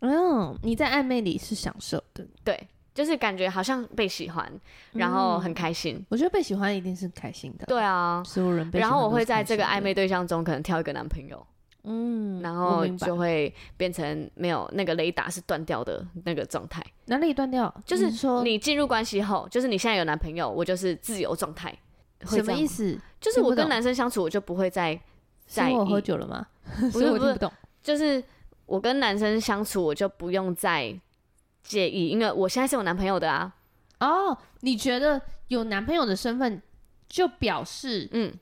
[0.00, 2.68] 嗯，你在暧昧里是享受的，对。
[2.98, 4.52] 就是感觉好像被喜欢，
[4.94, 5.94] 然后很开心。
[5.94, 7.64] 嗯、我觉得被喜欢一定是开心的。
[7.66, 8.90] 对啊，所有人被喜欢。
[8.90, 11.46] 然后我会在这个暧昧对象中可能挑一个男朋友，
[11.84, 16.84] 嗯，然后就会变成没有那个雷达是断掉的那个状态。
[17.04, 17.72] 哪里断掉？
[17.86, 21.72] 就是说你进入关系后，就是你现在有男朋友，我就是自由状态。
[22.24, 22.98] 什么意思？
[23.20, 25.00] 就是我跟男生相处，我就不会再
[25.46, 25.72] 在意。
[25.72, 26.44] 我喝酒了吗？
[26.90, 27.52] 不是，我听不懂。
[27.80, 28.20] 就是
[28.66, 31.00] 我跟男生相处，我就不用再。
[31.68, 33.54] 介意，因为我现在是有男朋友的啊。
[34.00, 36.60] 哦，你觉得有男朋友的身份
[37.08, 38.32] 就表示嗯，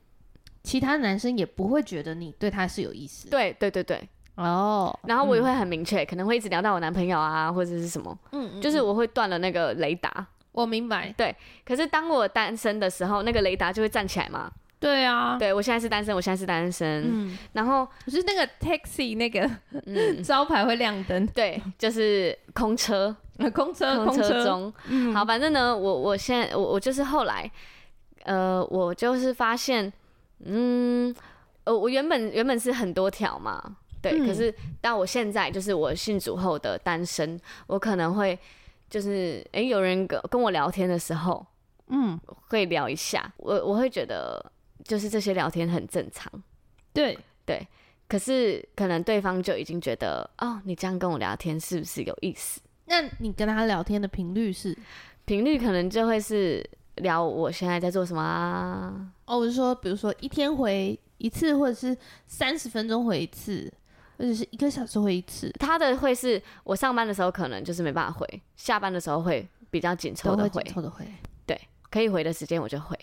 [0.62, 3.28] 其他男生也不会觉得你对他是有意思。
[3.28, 10.26] 对对对对，哦，然后我也会很明确，嗯、可能会一直聊到我男朋友啊，或者是什么，嗯，嗯，就是我会断了那个雷达。
[10.52, 11.34] 我明白，对。
[11.66, 14.50] 可是当我单身的时候，那个雷达就会站起来嘛。
[14.78, 17.04] 对啊，对我现在是单身，我现在是单身。
[17.06, 19.50] 嗯，然后可是那个 taxi 那个、
[19.86, 23.14] 嗯、 招牌会亮灯，对，就是空车，
[23.54, 24.72] 空车，空车中。
[24.88, 27.50] 嗯、好，反正呢，我我现在我我就是后来，
[28.24, 29.90] 呃，我就是发现，
[30.44, 31.12] 嗯，
[31.64, 38.38] 呃，我原本原本是很多条嘛，对，嗯、可是到我现在就是我信主后的单身，我可能会
[38.90, 41.44] 就是哎、欸，有人跟跟我聊天的时候，
[41.88, 44.52] 嗯，会聊一下，我我会觉得。
[44.84, 46.30] 就是这些聊天很正常，
[46.92, 47.66] 对对，
[48.08, 52.60] 可是可能对方就已经觉得，哦，你这样跟我聊天是不是有意思？
[52.86, 54.76] 那你跟他聊天的频率是？
[55.24, 56.64] 频率可能就会是
[56.96, 59.12] 聊我现在在做什么啊？
[59.24, 61.96] 哦，我是说，比如说一天回一次，或者是
[62.28, 63.68] 三十分钟回一次，
[64.18, 65.50] 或者是一个小时回一次。
[65.58, 71.04] 他的会是我上班的时候可能就是没办法回，下班的时候会比较紧凑的回，紧凑的回，
[71.44, 71.60] 对，
[71.90, 72.96] 可以回的时间我就回。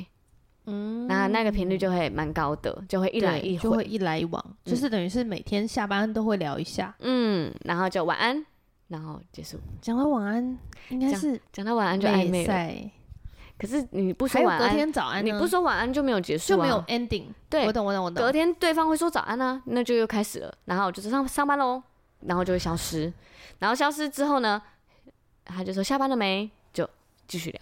[0.66, 8.46] 嗯，那那个频率就会蛮高的，就会一来一回，就会一来一往，嗯、就是等于是每天下班都会聊一下，嗯，然后就晚安，
[8.88, 9.60] 然后结束。
[9.82, 10.58] 讲到晚安，
[10.90, 12.92] 应该是讲到晚安就暧昧了。
[13.58, 17.26] 可是你不说晚安，隔天早安，你不说晚安就没有结束、啊，就没有 ending。
[17.50, 18.24] 对，我懂，我懂，我懂。
[18.24, 21.82] 隔天对方会说早安呢、啊，那就又开始了，然后就是上上班喽，
[22.22, 23.14] 然后就会消失，
[23.60, 24.62] 然后消失之后呢，
[25.46, 26.90] 他就说下班了没，就
[27.28, 27.62] 继续聊。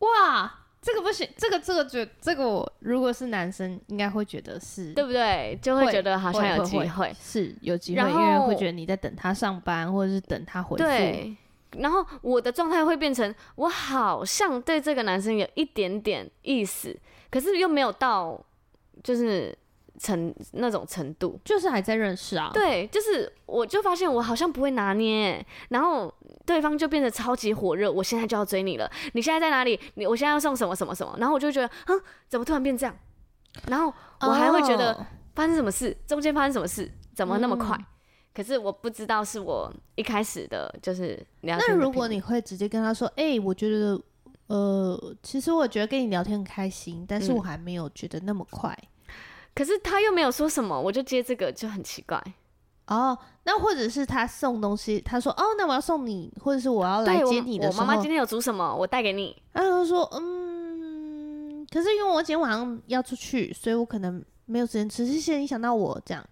[0.00, 0.54] 哇！
[0.88, 5.58] 这个不行，这个这个觉这个我如果是男生，应该会觉得是对不对？
[5.60, 10.82] 就会觉得好像有机会，会，是有机会，因为会觉得你在等他上班，或者是等他回复。
[10.82, 11.36] 对，
[11.76, 16.96] 然后我的状态会变成我好像对这个男生有一点点意思，
[17.30, 18.42] 可是又没有到
[19.04, 19.54] 就是
[19.98, 22.50] 成那种程度，就是还在认识啊。
[22.54, 26.12] 对，就是我就发现我好像不会拿捏，然后。
[26.48, 28.90] 对方就变得超级火热，我现在就要追你了。
[29.12, 29.78] 你现在在哪里？
[29.96, 31.14] 你我现在要送什么什么什么？
[31.18, 32.96] 然后我就觉得，哼，怎么突然变这样？
[33.66, 35.94] 然后我还会觉得发生什么事？
[36.06, 36.90] 中间发生什么事？
[37.14, 37.76] 怎么那么快？
[37.76, 37.84] 嗯、
[38.34, 41.68] 可是我不知道是我一开始的，就是聊天。
[41.68, 44.00] 那如果你会直接跟他说，哎、欸，我觉得，
[44.46, 48.74] 呃，其实我觉得跟你聊天很开心，但是我还没有觉得那么快。
[48.80, 48.88] 嗯、
[49.58, 52.22] 可是他又没有说什么，我就接这个就很奇怪。
[52.86, 59.36] 哦，那或者是他送东西，他说哦，那我要送你，或者是我要来接你我妈妈今天有煮什么，我带给你。
[59.50, 65.04] 然后他说嗯，可是因为我今天晚上要出去，所以我可能没有时间吃。
[65.04, 66.24] 谢谢你想到我这样，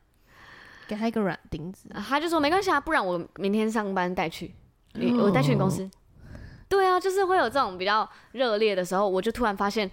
[0.86, 4.54] 给他一个软钉子，啊，他就说没关系啊，不然我明天上班带去，
[4.92, 5.82] 你我带去你公司。
[5.82, 5.90] 哦、
[6.68, 9.90] 对啊，就是会有这种比较热烈的时候，我就突然发现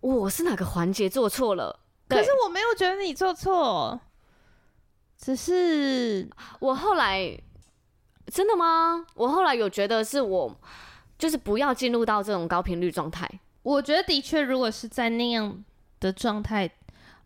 [0.00, 1.80] 我是哪个环节做错了，
[2.16, 4.00] 可是我没有觉得你做错。
[5.16, 6.28] 只是
[6.60, 7.38] 我后来
[8.26, 9.04] 真的吗？
[9.14, 10.56] 我后来有觉得是我
[11.18, 13.28] 就是不要进入到这种高频率状态。
[13.62, 15.62] 我觉得的确，如果是在那样
[16.00, 16.70] 的状态，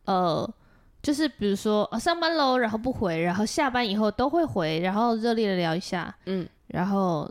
[0.07, 0.53] 呃，
[1.01, 7.31] 就是比如说、哦、上班喽，然后不回，然后下班以后都会回，然后热烈的聊一下，嗯，然后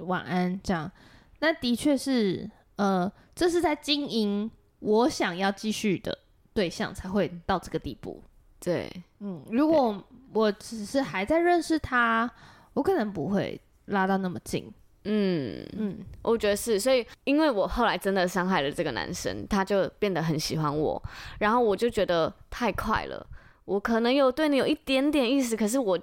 [0.00, 0.92] 晚安这样，
[1.38, 6.18] 那的确是呃，这是在经营我想要继续的
[6.52, 8.22] 对象才会到这个地步。
[8.58, 12.30] 对，嗯，如果我只是还在认识他，
[12.74, 14.72] 我可能不会拉到那么近。
[15.04, 21.02] 嗯嗯，我觉得是，所以因为我后来真的伤害了这个男生，他就变得很喜欢我，
[21.38, 23.26] 然后我就觉得太快了，
[23.64, 25.98] 我可能有对你有一点点意思，可是我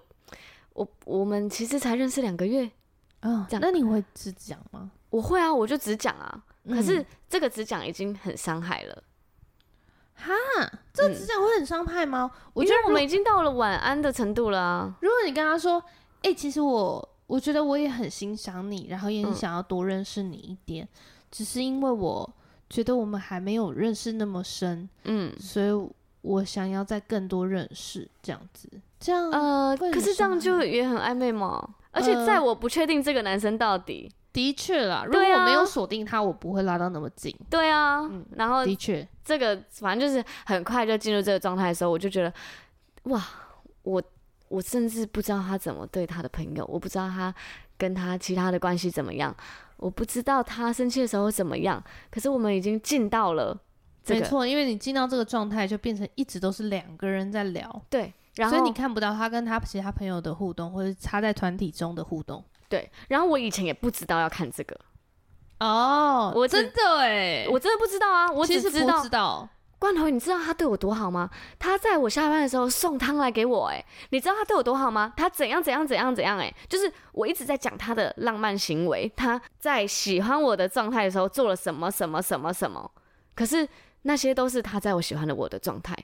[0.74, 2.68] 我我们其实才认识两个月，
[3.20, 4.90] 嗯、哦，那你会只讲吗？
[5.12, 9.04] 我会啊，我就只讲啊，可是这个只讲已经很伤害了。
[10.18, 10.34] 哈，
[10.94, 12.30] 这指甲会很伤害吗？
[12.34, 14.96] 嗯、我觉得我们已经到了晚安的程度了啊。
[15.02, 15.80] 如果你跟他说，
[16.24, 20.98] 哎、欸，其实我我觉得我也很欣赏你，然后也很想要多认识你一点，嗯、
[21.32, 22.34] 只是因为我
[22.70, 25.72] 觉得我们还没有认识那么深，嗯，所以
[26.22, 28.68] 我想要再更多认识这样子。
[29.00, 31.64] 这样呃，可是这样就也很暧昧嘛。
[31.92, 34.12] 而且在我不确定这个男生到底。
[34.34, 37.36] 的确啦，如果我没有锁定他，我不会拉到那么近。
[37.50, 42.34] 对啊，嗯、然后的确，这个反正就是很快就进入这个状态的时候，我就觉得，
[43.12, 43.22] 哇，
[43.84, 44.02] 我
[44.48, 47.36] 我甚至不知道他怎么对他的朋友，我不知道他
[47.78, 49.36] 跟他其他的关系怎么样，
[49.76, 51.84] 我不知道他生气的时候怎么样。
[52.10, 53.54] 可是我们已经进到了、
[54.02, 62.42] 这个，没错，因为你进到这个状态，就变成一直都是两个人在聊，对，然后所以你看不到他跟他其他朋友的互动，或者他在团体中的互动。
[62.70, 64.80] 对，然后我以前也不知道要看这个，
[65.60, 69.02] 哦，我真的哎，我真的不知道啊，我只知道。
[69.02, 71.30] 知道罐头，你知道他对我多好吗？
[71.60, 75.14] 他在我下班的时候送汤来给我，哎，你知道他对我多好吗？
[75.16, 82.90] 他怎样怎样怎样怎样，哎，就是我一直在讲他的浪漫行为，他在喜欢我的状态的时候做了什么什么什么什么，
[83.36, 83.68] 可是
[84.02, 85.96] 那些都是他在我喜欢的我的状态。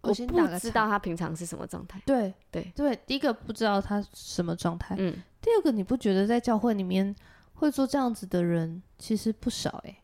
[0.00, 2.00] 我不知道他平常是什么状态。
[2.06, 4.94] 对对对，第一个不知道他什么状态。
[4.96, 7.14] 嗯，第二个你不觉得在教会里面
[7.58, 9.98] 会做这样子的人其实不少哎、欸？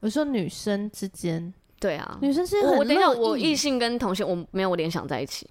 [0.00, 2.78] 有时候女生之间，对啊，女生是很乐意。
[2.78, 5.48] 我等一下，我异性跟同性，我没有我联想在一起，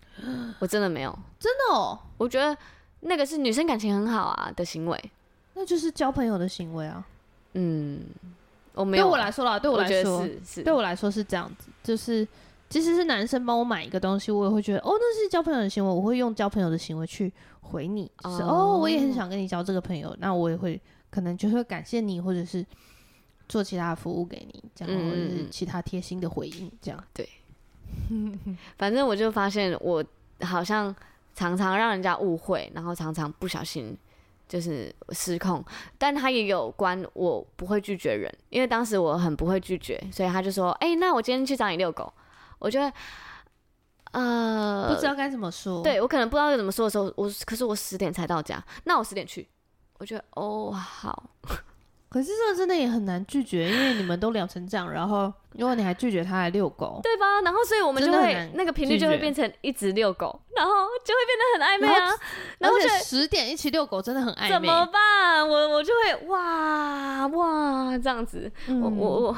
[0.60, 1.98] 我真的没有， 真的哦。
[2.18, 2.56] 我觉得
[3.02, 5.12] 那个是女生感情很好啊的行为，
[5.54, 7.06] 那就是交朋友的行为啊。
[7.54, 8.02] 嗯，
[8.74, 9.04] 我没有。
[9.04, 12.28] 对我来说啦，对我来说是是，对我来说是这样子，就是。
[12.68, 17.32] 即使是男生帮我买一个东西，我也会觉得哦，那是交朋友的行为，我会用交朋友的行为去
[17.62, 20.82] 回你，就是哦，哦，我也很想跟你交这个朋友，那我也会
[21.16, 22.66] 可能就会感谢你，或者是
[23.48, 27.02] 做其他的服务给你，这样，嗯、或者是其他贴心的回应，这样。
[27.14, 27.30] 对，
[28.78, 30.04] 反正我就发现我
[30.42, 30.94] 好像
[31.34, 33.98] 常常让人家误会，然后常常不小心
[34.50, 35.64] 就是失控，
[35.98, 42.12] 但他也有关我不会拒绝人，因为当时我很不会拒绝，所以他就说，哎、欸，那我今天去找你遛狗。
[42.60, 42.92] 我觉得，
[44.12, 45.82] 呃，不知道该怎么说。
[45.82, 49.48] 对，我可能不知道该怎么说的时候，我可是我十点才到家，那我十点去。
[49.98, 51.30] 我觉得哦好，
[52.10, 57.42] 可是这个真的也很难拒绝，因为你们都聊成这样，然后如果你还拒绝他来遛狗，对吧？
[57.44, 60.72] 然后所以我们就会那个频率就会变成一直遛狗，然后
[61.04, 62.12] 就会变得很暧昧啊。
[62.60, 65.48] 然后十点一起遛狗真的很暧昧，怎么办？
[65.48, 69.38] 我我就会哇哇这样子，嗯、我我我，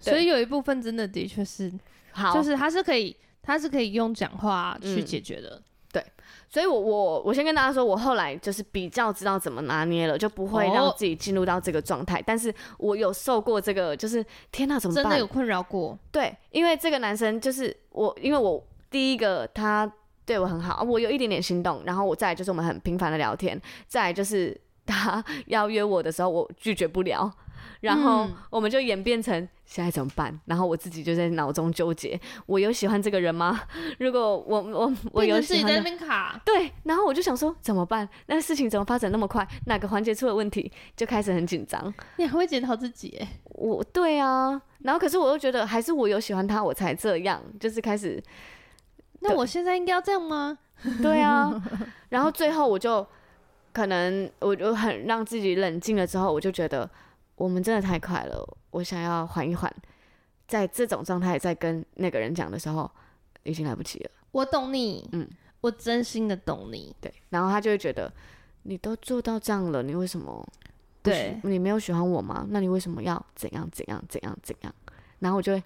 [0.00, 1.72] 所以有一部分真的的确是。
[2.10, 5.50] 好，就是他是可以，他是可以用讲话去解决的。
[5.50, 6.04] 嗯，对，
[6.48, 12.20] 所以我我我先跟大家说，我后来就是比较知道怎么拿捏了，就不会让自己进入到这个状态。
[12.20, 12.22] 哦。
[12.26, 15.04] 但是我有受过这个，就是天哪，怎么办？
[15.04, 15.98] 真的有困扰过？
[16.12, 19.90] 对，因为这个男生就是我，因为我第一个他
[20.26, 27.32] 对我很好，我有一点点心动，然后我再来就是我们很频繁的聊天，再来就是 他邀约我的时候，我拒绝不了。
[27.80, 30.38] 然后我们就演变成现在怎么办？
[30.46, 33.60] 然后我自己就在脑中纠结：我有喜欢这个人吗？
[33.98, 36.40] 如果我我我有喜欢的，自己在那边卡。
[36.44, 38.08] 对，然后我就想说怎么办？
[38.26, 39.46] 那事情怎么发展那么快？
[39.66, 40.70] 哪个环节出了问题？
[40.96, 41.92] 就开始很紧张。
[42.16, 43.20] 你还会检讨自己？
[43.44, 48.22] 我对啊，然后可是我又觉得还是我有喜欢他，我才这样，就是开始。
[49.20, 50.56] 那我现在应该要这样吗？
[51.02, 51.52] 对啊，
[52.10, 53.04] 然后最后我就
[53.72, 56.88] 可能我就很让自己冷静了之后，我就觉得。
[57.38, 59.72] 我们真的太快了，我想要缓一缓，
[60.48, 62.90] 在这种状态在跟那个人讲的时候，
[63.44, 64.10] 已经来不及了。
[64.32, 65.26] 我懂你，嗯，
[65.60, 66.94] 我真心的懂你。
[67.00, 68.12] 对，然后他就会觉得，
[68.64, 70.46] 你都做到这样了，你为什么？
[71.00, 72.44] 对，你没有喜欢我吗？
[72.50, 74.74] 那你为什么要怎样怎样怎样怎样？
[75.20, 75.62] 然后我就会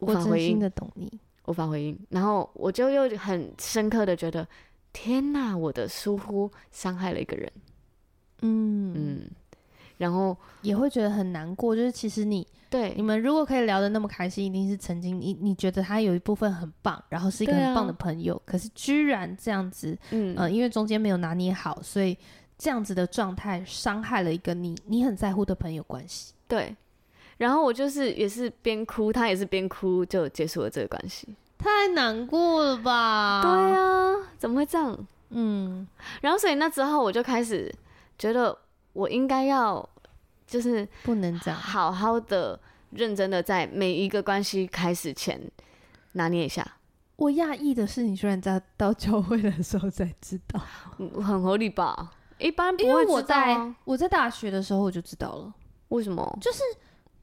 [0.00, 0.30] 无法回应。
[0.30, 1.98] 我真心的懂你，无法回应。
[2.10, 4.46] 然后我就又很深刻的觉得，
[4.92, 7.50] 天哪，我的疏忽伤害了一个人。
[8.42, 9.30] 嗯嗯。
[9.98, 22.16] 然后也会觉得很难过，就是其实你对你们如果可以聊得那么开心，一定是曾经你你觉得他有一部分很棒，然后是一个很棒的朋友，啊、可是居然这样子，嗯、呃、因为中间没有拿捏好，所以
[22.56, 26.32] 这样子的状态伤害了一个你你很在乎的朋友关系。
[26.46, 26.74] 对，
[27.36, 31.28] 然后我就是也是边哭，他也是边哭，就结束了这个关系。
[31.58, 33.42] 太难过了吧？
[33.42, 34.96] 对啊，怎么会这样？
[35.30, 35.88] 嗯，
[36.20, 37.74] 然后所以那之后我就开始
[38.16, 38.56] 觉得。
[38.98, 39.88] 我应该要，
[40.44, 42.58] 就是不能这样，好好的、
[42.90, 45.40] 认真的在每一个关系开始前
[46.14, 46.66] 拿捏一下。
[47.14, 50.60] 我讶异的是，你居然在到教会的时候才知道，
[51.22, 52.10] 很合理吧？
[52.38, 53.02] 一般不会知道啊。
[53.02, 55.54] 因为我在我在大学的时候我就知道了。
[55.90, 56.38] 为什么？
[56.40, 56.58] 就是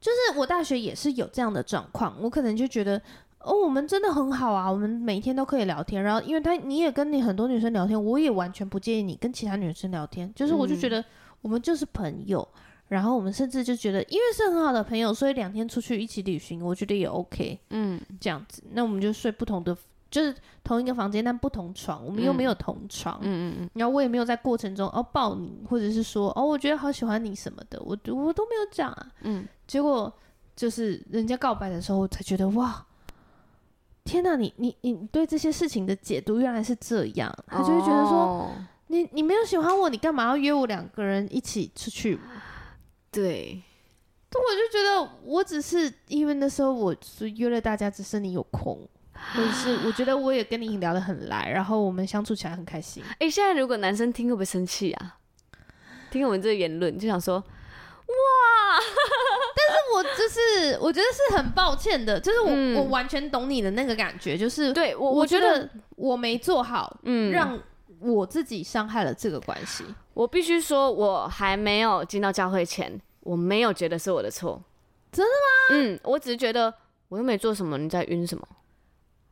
[0.00, 3.00] 就是我大学也是有这样的状况，我可能就觉得
[3.40, 6.02] 哦，我们真的很好啊，我们每天都可以聊天。
[6.02, 10.98] 然后因为他你也跟你很多女生聊天，我也完全不介意你跟其他女生聊天，就是我就觉得。
[11.00, 11.04] 嗯
[11.46, 12.46] 我们就是朋友，
[12.88, 17.56] 然后我们甚至就觉得，因为是很好的朋友，所以两天出去一起旅行，我觉得也 OK。
[17.70, 19.76] 嗯，这样子，那我们就睡不同的，
[20.10, 20.34] 就是
[20.64, 23.16] 同一个房间，但不同床，我们又没有同床。
[23.22, 23.70] 嗯嗯嗯。
[23.74, 29.12] 然后我也没有在过程中哦抱你，或者是说哦我觉得好喜欢你什么的，我我都没有讲啊。
[29.20, 29.46] 嗯。
[29.68, 30.12] 结果
[30.56, 32.84] 就是人家告白的时候，我才觉得哇，
[34.02, 38.16] 天哪，你你你对这些事情的解读原来是这样，他就会觉得说。
[38.16, 38.50] 哦
[38.88, 42.18] 你你没有喜欢我，你干嘛要约我两个人一起出去？
[43.10, 43.62] 对，
[44.32, 48.86] 我就觉得我只是因为那时候我是约了大家，只是你有空，
[49.34, 53.02] 或者是 我觉得我也跟你聊得很来，然后我们相处起来很开心。
[53.12, 55.16] 哎、欸，现在如果男生听会不会生气啊？
[56.10, 57.44] 听我们这个言论就想说，哇，
[59.56, 67.58] 但是我就是我觉得是很抱歉的，就是我、嗯、我完全懂你的那个感觉，就是对我我觉得我没做好，嗯，让
[68.00, 69.84] 我自己伤害了这个关系。
[70.14, 74.62] 我必须说，我还没有进到教会前，我没有觉得是我的错。
[75.12, 75.82] 真的吗？
[75.82, 76.72] 嗯，我只是觉得
[77.08, 78.46] 我又没做什么，你在晕什么？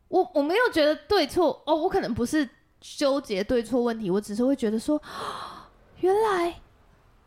[0.08, 2.48] 我我没有觉得对错哦，我可能不是
[2.80, 5.00] 纠结对错问题，我只是会觉得说，
[6.00, 6.54] 原来。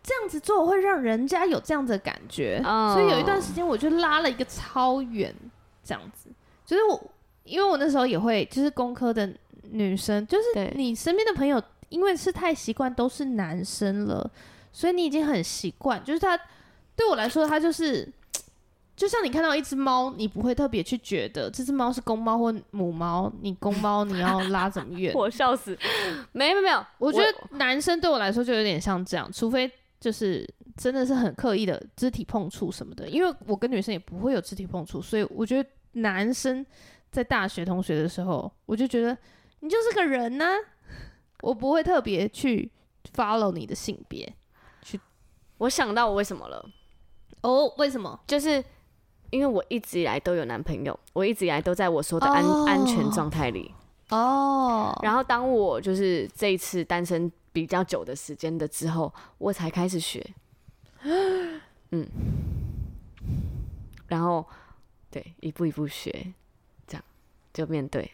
[0.03, 2.93] 这样子做会让人家有这样子的感觉，oh.
[2.93, 5.35] 所以有一段时间我就拉了一个超远，
[5.83, 6.29] 这样子。
[6.65, 7.11] 就是我，
[7.43, 9.29] 因为我那时候也会，就是工科的
[9.72, 14.30] 女生，就是你身边的朋友，因为是太习惯都是男生了，
[14.72, 16.03] 所以你已经很习惯。
[16.03, 16.39] 就是他
[16.95, 18.07] 对我来说，他就是
[18.95, 25.13] 就像你看到一只猫，你不会特别去觉得这只猫是公猫或母猫，你公猫你要拉怎么远？
[25.15, 25.78] 我笑死！
[26.32, 29.72] 没有没有，我觉得男生对我来说就有点像这样，除非。
[29.99, 36.63] 就是真的是很刻意的肢体碰触什么的，因为我跟女生也不会有肢体碰触，所以我觉得男生
[37.09, 39.18] 在大学同学的时候，我就觉得
[39.60, 40.58] 你就是个人呢、啊，
[41.41, 42.72] 我不会特别去
[43.14, 44.34] follow 你的性别。
[44.82, 44.99] 去，
[45.58, 46.70] 我想到我为什么了。
[47.41, 48.20] 哦，为什么？
[48.28, 48.64] 就是
[49.30, 52.68] 因为我一直以来都有男朋友，我一直以来都在我说的安、oh.
[52.68, 53.74] 安全状态里。
[54.10, 54.93] 哦。
[54.95, 55.05] Oh.
[55.05, 57.32] 然后当我就是这一次单身。
[57.53, 60.24] 比较久的时间的之后，我才开始学，
[61.89, 62.08] 嗯，
[64.05, 64.45] 然后
[65.10, 66.34] 对，一步一步学，
[66.86, 67.03] 这样
[67.51, 68.12] 就面对，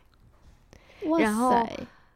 [1.20, 1.68] 然后，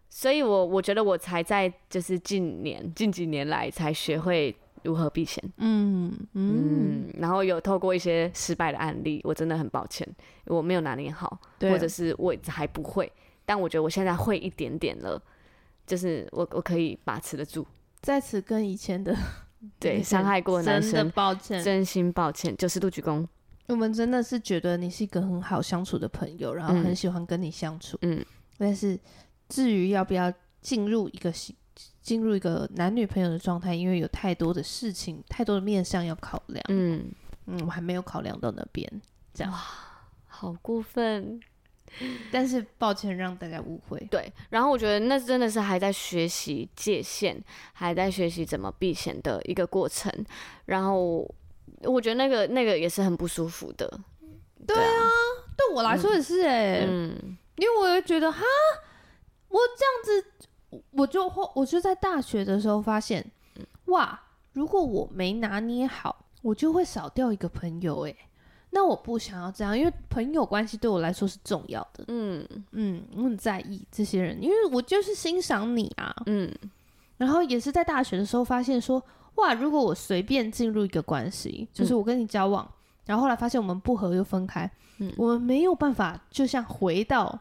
[0.10, 10.08] 所以我我觉得我才在就是近年近几年来才学会如何避嫌，嗯嗯，嗯，然后有透过一些失败的案例，我真的很抱歉，
[10.46, 13.12] 我没有拿捏好，对或者是我还不会，
[13.46, 15.22] 但我觉得我现在会一点点了。
[15.86, 17.66] 就是我，我可以把持得住。
[18.02, 19.16] 在此跟以前的
[19.80, 23.26] 对伤害过男生真的抱歉，真心抱歉，九十度鞠躬。
[23.68, 27.98] 我们真的是觉得你是一个很好相处的朋友，然后很喜欢跟你相处。
[28.02, 28.22] 嗯，
[28.58, 29.00] 但是
[29.50, 30.32] 至于要不要
[30.62, 31.32] 进入一个
[32.02, 36.64] 进入一个男女朋友的状态，因为有太多的事情，太多的面向要考量。
[36.70, 37.12] 嗯
[37.46, 38.90] 嗯，我还没有考量到那边。
[39.34, 39.60] 这样，哇，
[40.26, 41.40] 好过分。
[42.32, 43.98] 但是抱歉让大家误会。
[44.12, 47.42] 对，然后我觉得那真的是还在学习界限，
[47.72, 50.12] 还在学习怎么避嫌的一个过程。
[50.66, 51.26] 然后
[51.84, 53.90] 我觉得那个那个也是很不舒服的。
[54.68, 55.10] 对啊，
[55.56, 58.42] 对我来说也是哎、欸，嗯，因为我会觉得哈，
[59.50, 63.26] 我这样子，我就我就在大学的时候发现，
[63.86, 64.20] 哇，
[64.54, 68.18] 如果我没拿捏好，我就会少掉一个朋友哎、欸。
[68.70, 72.04] 那我不想要这样，因为朋友关系对我来说是重要的。
[72.10, 76.14] 嗯嗯，我很在意这些人，因为我就是欣赏你啊。
[76.26, 76.54] 嗯，
[77.16, 79.02] 然后也是在大学的时候发现说，
[79.36, 87.40] 哇，如果我随便进入一个关系，就是我跟你交往，嗯、然后后来发现我们不合又分开，嗯，我们没有办法，就像回到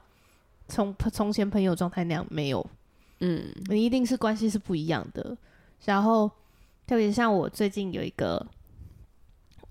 [0.69, 2.67] 从从前朋友状态那样，没有，
[3.21, 5.37] 嗯，你一定是关系是不一样的。
[5.85, 6.31] 然后
[6.87, 8.47] 特别像我最近有一个。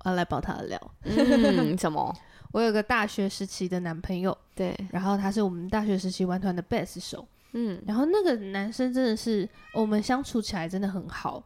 [0.03, 2.15] 我要来爆他的料，嗯，什么？
[2.53, 11.43] 我有个大学时期的男朋友，对，然后他是我们大学时期玩团的贝斯手，嗯，然后那个男生真的是我们相处起来真的很好，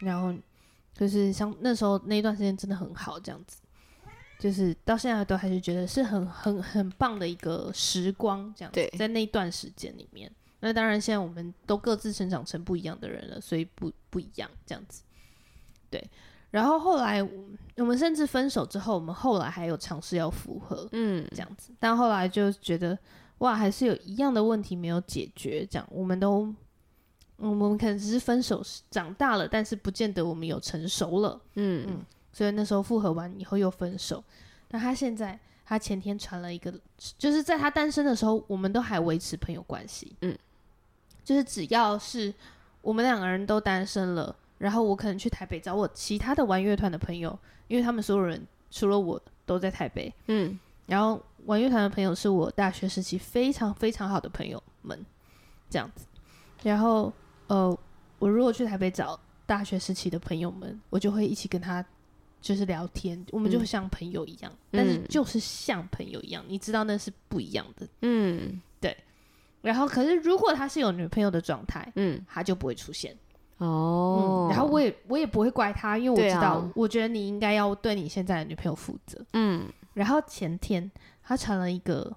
[0.00, 0.34] 然后
[0.94, 3.58] 就是像那时候那段时间真的很好，这样子，
[4.38, 10.30] 就是到现在都还是觉得是很很很棒的一个时光，这样子，对，在那段时间里面，
[10.60, 15.02] 那当然现在我们都各自成长成不一样的人了，所以不不一样这样子，
[15.90, 16.02] 对。
[16.50, 17.22] 然后后来，
[17.76, 21.74] 我们甚至分手之后，我们后来还有尝试要复合，嗯，这样子。
[21.78, 22.98] 但后来就觉得，
[23.38, 25.66] 哇，还是有一样的问题没有解决。
[25.66, 26.50] 这样，我们都，
[27.36, 32.02] 我们可能只是分手，长大了，但是不见得我们有成熟了，嗯嗯。
[32.38, 34.22] 所以那时候复合完以后又分手。
[34.68, 35.36] 那他现在，
[35.66, 36.72] 他前天传了一个，
[37.18, 40.38] 就是在他单身的时候，我们都还维持朋友关系，嗯，
[41.24, 42.32] 就是只要是
[42.80, 44.36] 我们两个人都单身了。
[44.58, 47.36] 然后我可能去台北找我其他的玩乐团的朋友，
[47.66, 50.14] 因为他们所有人除了我都在台北。
[50.28, 55.04] 嗯，然后玩乐团的朋友是我大学时期非常非常好的朋友们，
[55.68, 56.06] 这样子。
[56.62, 57.12] 然后
[57.48, 57.76] 呃，
[58.20, 61.84] 我如果去台北找大学时期的朋友们，我就会一起跟他
[62.40, 67.86] 就是聊天，我们就会像朋友一样，嗯，但是就是像朋友一样，你知道那是不一样的。
[68.02, 68.96] 嗯，对。
[69.60, 73.16] 然后可是如果他是有女朋友的状态，嗯，他就不会出现。
[73.58, 79.20] 哦、嗯，然后我也我也不会怪他，因为我知道，啊、我觉得你应该要对你现在的女朋友负责。
[79.32, 80.88] 嗯，然后前天
[81.24, 82.16] 他传了一个，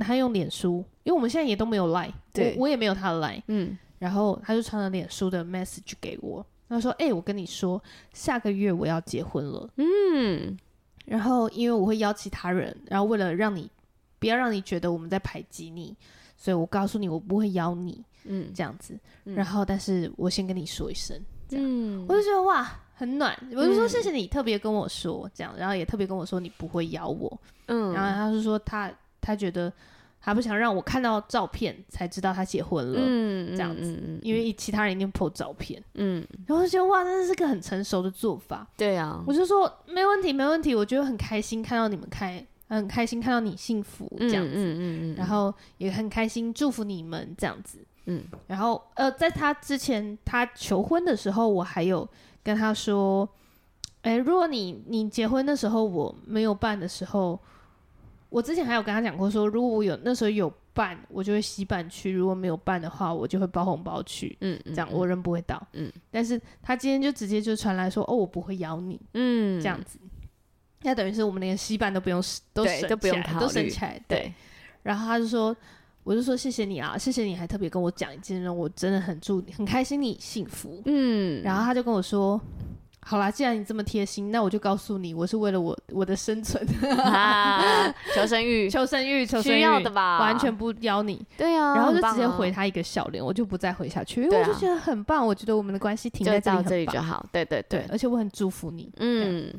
[0.00, 3.42] 他用脸书，因为我们现在也都没有 Line，对我我也没有他的 Line。
[3.46, 10.56] 嗯，然后他就传了脸书的 message 给我，他说：“哎、欸，我跟你说，下个月我要结婚了。”嗯，
[11.04, 13.70] 然后因为我会邀其他人，然后为了让你
[14.18, 15.96] 不要让你觉得我们在排挤你，
[16.36, 18.98] 所以我告诉你我不会邀你，嗯，这样子。
[19.24, 21.16] 然后但是我先跟你说一声，
[21.48, 23.36] 这样，嗯，我就觉得哇很暖。
[23.54, 29.72] 我就说谢谢你特别跟我说这样，然后也特别跟我说你不会邀我，嗯，然后他就说他他觉得。
[30.26, 52.08] 他不想让我看到照片才知道他结婚了，嗯，这样子，因为其他人一定 po 照片，嗯，然后我就觉得哇，那是个很成熟的做法，对啊，我就说没问题，没问题，我觉得很开心看到你们开，很开心看到你幸福这样子，嗯嗯嗯，嗯，然后也很开心祝福你们这样子，嗯，然后呃，在他之前他求婚的时候，我还有
[52.42, 53.28] 跟他说，
[54.02, 57.38] 哎，如果你你结婚的时候我没有办的时候。
[58.36, 64.36] 我之前还有跟他讲过说，说如果我有那时候有办，我就会洗办去；如果没有办的话，我就会包红包去。
[64.42, 65.66] 嗯，这样我人不会到。
[65.72, 69.00] 嗯，但是他今天就直接就传来说，哦，我不会邀你。
[69.14, 69.98] 嗯，这样子，
[70.82, 72.22] 那等于是我们连洗办都不用，
[72.52, 73.98] 都省都不用都省起来。
[74.06, 74.30] 对。
[74.82, 75.56] 然后他就说，
[76.04, 80.82] 我就说谢谢你啊，谢谢你还特别跟我讲一件，我真的很祝你很开心你幸福。
[80.84, 81.42] 嗯。
[81.42, 82.38] 然后他就跟我说。
[83.08, 86.60] 好啦，既然你这么贴心，那我就告诉你，我是为了我我的生存，
[86.98, 90.18] 啊、 求生欲，求生欲，求生欲，需要的吧？
[90.18, 99.52] 完全不邀你，对呀、啊，然后就直接回他一个笑脸，我就不再回下去，因为我就觉得很棒，我觉得我们的关系停在这里，这里就好，对对对，对，而且我很祝福你，嗯，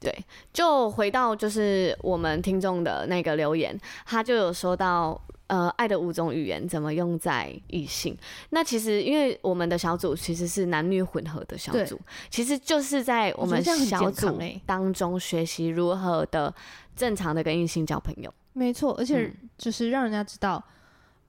[0.00, 0.12] 对，
[0.52, 5.20] 就回到就是我们听众的那个留言，他就有说到。
[5.50, 8.16] 呃，爱的五种语言怎么用在异性？
[8.50, 11.98] 那其实因为我们的小组其实是男女混合的小组，
[12.30, 16.54] 其实就是在我们小组当中学习如何的
[16.94, 18.32] 正常的跟异性交朋友。
[18.52, 19.28] 没错，而且
[19.58, 20.62] 就是让人家知道，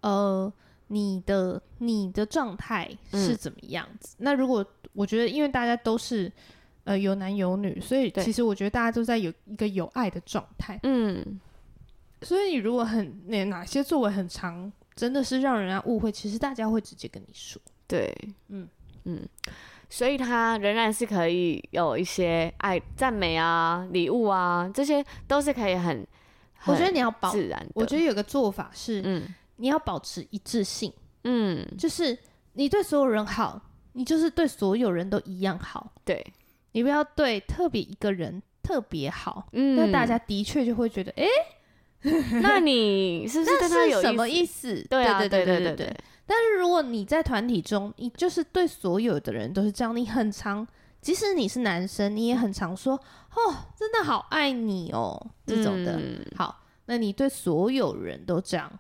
[0.02, 0.54] 嗯、呃，
[0.90, 4.16] 你的你的状态是怎么样子。
[4.20, 4.64] 嗯、那如果
[4.94, 6.32] 我觉得，因为大家都是
[6.84, 10.80] 呃有男有女，所以其实我觉得大家都在有一个有爱的状态。
[10.84, 11.40] 嗯。
[12.24, 17.60] 所以你如果很哪哪些作为很长，真的是让人家误会，其实大家会直接跟你说。
[17.88, 18.16] 对，
[18.50, 18.70] 嗯
[19.06, 19.28] 嗯，
[19.90, 26.06] 所以他仍然是可以有一些爱、赞美啊、礼物啊，这些都是可以很。
[26.66, 27.68] 我觉得你要保自然。
[27.74, 29.24] 我觉得有个做法是，嗯，
[29.56, 30.94] 你要保持一致性。
[31.24, 32.16] 嗯，就是
[32.54, 33.60] 你对所有人好，
[33.94, 35.92] 你就是对所有人都一样好。
[36.06, 36.24] 对，
[36.74, 41.26] 你不要对特别一个人特别好，嗯，那大家的确就会觉得，哎。
[42.42, 44.86] 那你是不是对他有什么意思？
[44.90, 45.98] 对啊，对对对对对。
[46.26, 50.66] 但是如果你在团体中，你就是对所有的人都是这样，你很常，
[51.02, 55.98] 即使你是男生，你也很常说，哦，真的好爱你哦，这种的。
[55.98, 58.72] 嗯、好，那你对所有人都这样，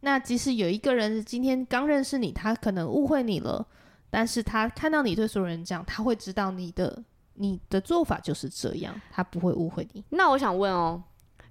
[0.00, 3.64] 那即使有一个人今天刚认识你，他可能误会你了，
[4.10, 7.02] 但是他看到你对所有人这样，他会知道你的
[7.34, 10.04] 你的做法就是这样，他不会误会你。
[10.10, 11.02] 那我想问哦。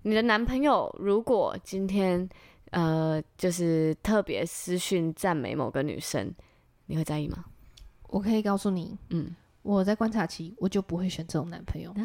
[0.03, 2.27] 你的男朋友如果今天，
[2.71, 6.33] 呃，就是特别私讯赞美某个女生，
[6.85, 7.45] 你会在意吗？
[8.09, 11.91] 我可以告诉你，嗯，我在观察期，我就不会选这种男朋友。
[11.91, 11.97] 啊，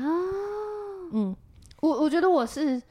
[1.13, 1.37] 嗯，
[1.81, 2.83] 我我觉得我是，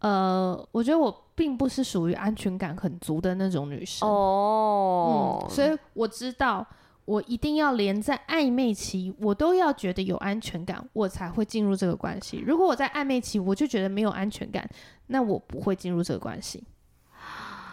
[0.00, 4.08] 呃，我觉得我并不是属于安全感很足的那种女生。
[4.08, 6.66] 哦，嗯，所以我知道。
[7.08, 12.36] 我一定要连在暧昧期，我都要觉得有安全感，我才会进入这个关系。
[12.36, 14.68] 如果我在暧昧期，我就觉得没有安全感，
[15.06, 16.62] 那我不会进入这个关系。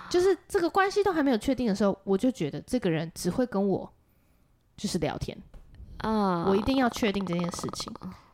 [0.09, 3.91] 就是这个关系都还没有确定的时候，我就觉得这个人只会跟我
[4.77, 5.37] 就是聊天
[5.97, 6.45] 啊。
[6.47, 7.91] 我一定要确定这件事情，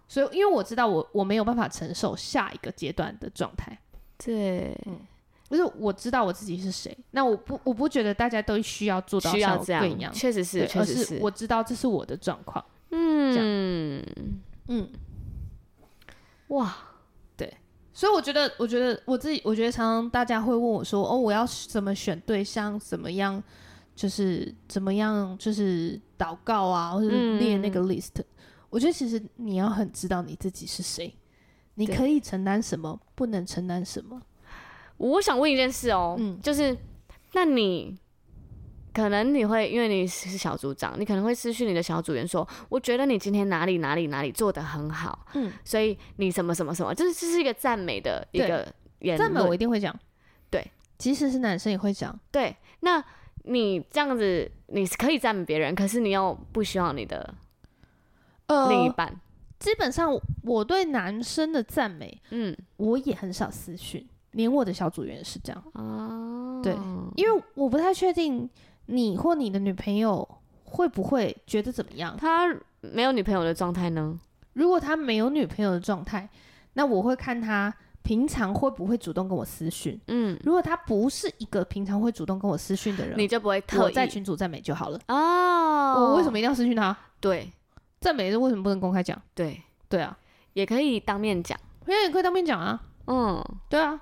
[0.07, 3.75] 所以因为我知道我我没有办法承受下一个阶段的状态。
[4.19, 4.99] 对，嗯。
[5.51, 14.15] 不是我知道我自己是谁，那我不我不觉得大家都需要做到像我这样，确实是，确实是，我知道这是我的状况，嗯。
[14.67, 14.87] 嗯，
[16.47, 16.73] 哇，
[17.35, 17.53] 对，
[17.91, 23.43] 所以我觉得，我觉得我自己，我觉得常常大家会问我说，哦，我要怎么选对象，怎么样，
[23.93, 28.25] 就是怎么样，就是祷告啊，或者列那个 list，嗯，
[28.69, 31.13] 我觉得其实你要很知道你自己是谁，
[31.75, 34.21] 你可以承担什么，不能承担什么。
[35.01, 36.77] 我想问一件事哦，嗯，就是，
[37.33, 37.97] 那你
[38.93, 49.97] 可能你会因为你是小组长，你可能会失去你的小组员说，我觉得你今天哪里哪里哪里做的很好，嗯，所以你什么什么什么，就是这是一个赞美的一个言论，赞美我一定会讲，
[50.51, 53.03] 对，即使是男生也会讲，对，那
[53.45, 57.33] 你这样子你是可以赞美别人，可是你又不希望你的
[58.69, 59.19] 另一半，呃，
[59.57, 64.07] 基本上我对男生的赞美，嗯，我也很少私讯。
[64.31, 66.73] 连我的小组员是这样哦，对，
[67.15, 68.49] 因为我不太确定
[68.85, 70.27] 你或你的女朋友
[70.63, 72.15] 会不会觉得怎么样。
[72.17, 72.47] 他
[72.81, 74.19] 没有女朋友的状态呢？
[74.53, 76.29] 如果他没有女朋友的状态，
[76.73, 77.73] 那我会看他
[78.03, 79.99] 平常会不会主动跟我私讯。
[80.07, 84.99] 嗯，如果他不是一个平常会主动跟我私讯的人，你就不会特意在群组赞美就好了。
[85.07, 86.95] 哦，我为什么一定要私讯他？
[87.19, 87.51] 对，
[87.99, 89.21] 赞美是为什么不能公开讲？
[89.35, 90.17] 对，对啊，
[90.53, 92.81] 也可以当面讲，也可以当面讲啊。
[93.07, 93.99] 嗯，对啊，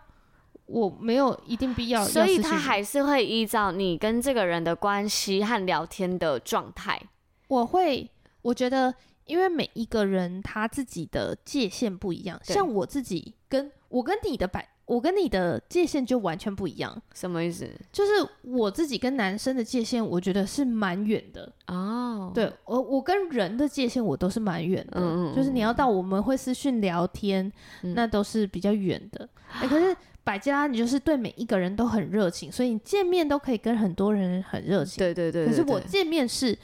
[0.70, 7.02] 我没有一定必要，所以他还是会依照你跟这个人的关系和聊天的状态，
[7.48, 8.10] 我会，
[8.44, 8.94] 我觉得。
[9.30, 17.00] 因为每一个人他自己的界限不一样，像我自己跟我跟你的摆，我跟你的界限就完全不一样。
[17.14, 17.70] 什么意思？
[17.92, 18.12] 就是
[18.42, 21.54] 我自己跟男生的界限，我觉得是蛮远的。
[21.68, 25.00] 哦，对，我我跟人的界限我都是蛮远的。
[25.00, 27.54] 嗯嗯，就是你要到我们会私讯聊天，
[27.84, 29.30] 嗯、那都是比较远的。
[29.52, 29.96] 哎、嗯，可是
[30.30, 35.00] 百吉拉，你就是对每一个人都很热情，所以你见面都可以跟很多人很热情。
[35.00, 35.48] 对对，对。
[35.48, 36.56] 可是我见面是。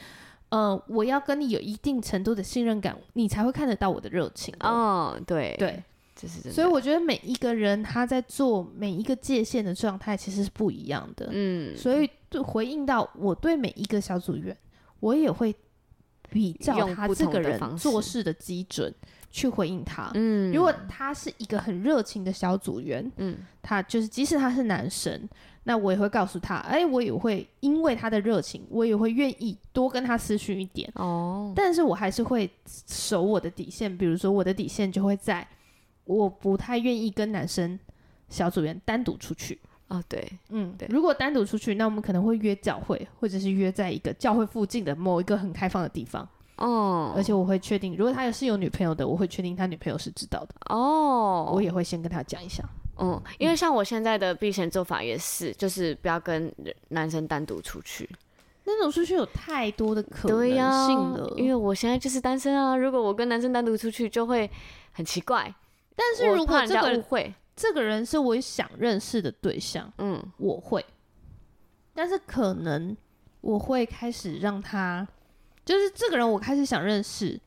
[0.49, 4.53] 呃，我要跟你有一定程度的信任感，你才会看得到我的热情。
[4.59, 5.83] 哦，对对，
[6.15, 6.51] 这是真的。
[6.51, 11.27] 所以我觉得每一个人他在做每一个界限的状态其实是不一样的。
[11.31, 14.55] 嗯，所以就回应到我对每一个小组员，
[14.99, 15.53] 我也会
[16.29, 18.93] 比较他这个人做事的基准
[19.35, 20.09] 去回应他。
[20.13, 25.27] 嗯，如果他是一个很热情的小组员，嗯，他就是即使他是男生。
[25.67, 31.51] 那我也会告诉他，哎、欸，我也会因为他的热情，我也会愿意多跟他私讯一点哦。
[31.55, 32.49] 但是我还是会
[32.87, 35.45] 守我的底线，比如说我的底线就会在，
[36.05, 37.77] 我不太愿意跟男生
[38.29, 40.01] 小组员单独出去哦。
[40.07, 40.87] 对，嗯，对。
[40.91, 47.13] 如果单独出去，那我们可能会约教会，或者是约在一个教会附近的某一个很开放的地方哦。
[47.15, 51.51] 而且我会确定，如果他是有女朋友的，我会确定他女朋友是知道的哦。
[51.53, 52.63] 我也会先跟他讲一下。
[52.97, 56.53] 嗯，因为像我现在的避嫌做法也是，就是不要跟
[56.89, 58.09] 男生单独出去。
[58.63, 61.31] 那种出去有太多的可能性了。
[61.37, 64.49] 因为我现在就是单身啊，如果我跟男生单独出去，就会
[64.91, 65.53] 很奇怪。
[65.95, 70.83] 但是如果这个人会，这个人是我想认识的对象，嗯，我会。
[71.93, 72.95] 但是可能
[73.41, 75.07] 我会开始让他，
[75.65, 77.37] 就是这个人我开始想认识，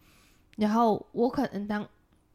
[0.56, 1.88] 然后我可能当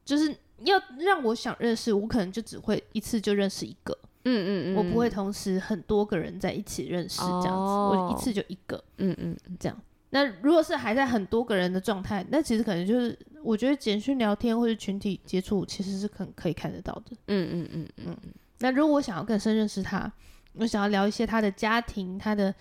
[0.03, 0.35] 就是。
[0.65, 9.77] 要让我想认识，我可能就只会一次就认识一个，嗯嗯嗯，我不会同时很多个人在一起认识这样子，哦、我一次就一个，嗯嗯，这样。
[10.11, 18.33] 那如果是还在很多个人的状态，那其实可能就是我觉得简讯聊天或者群体接触其实是可可以看得到的，嗯嗯嗯嗯嗯。
[18.59, 20.09] 那如果我想要更深认识他，
[20.53, 22.55] 我想要聊一些他的家庭，他的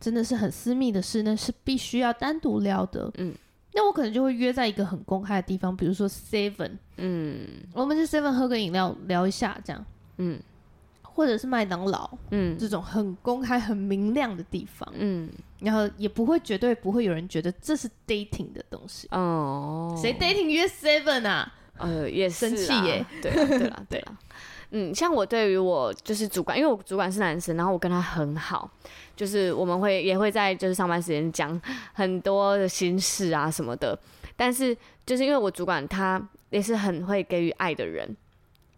[0.00, 3.34] 真的是很私密的事，那是必须要单独聊的，嗯。
[3.76, 9.84] 那我可能就会约在一个很公开的地方，比如说 Seven，嗯，我们去 Seven 喝个饮料聊一下，这样，
[10.18, 10.38] 嗯，
[11.02, 15.28] 或者是麦当劳，嗯，这种很公开、很明亮的地方，嗯，
[15.58, 19.08] 然后也不会绝对不会有人觉得这是 dating 的东西。
[19.10, 21.52] 哦，谁 dating 约 Seven 啊？
[21.78, 24.18] 呃，也生气耶，对啊，对啊，对啊。
[24.70, 28.68] 嗯，像我对于我就是主管，因为我主管是男生，然后我跟他很好，
[29.14, 31.60] 就是我们会也会在就是上班时间讲
[31.92, 33.98] 很多的心事啊什么的。
[34.36, 38.16] 但是就是因为我主管他也是很会给予爱的人，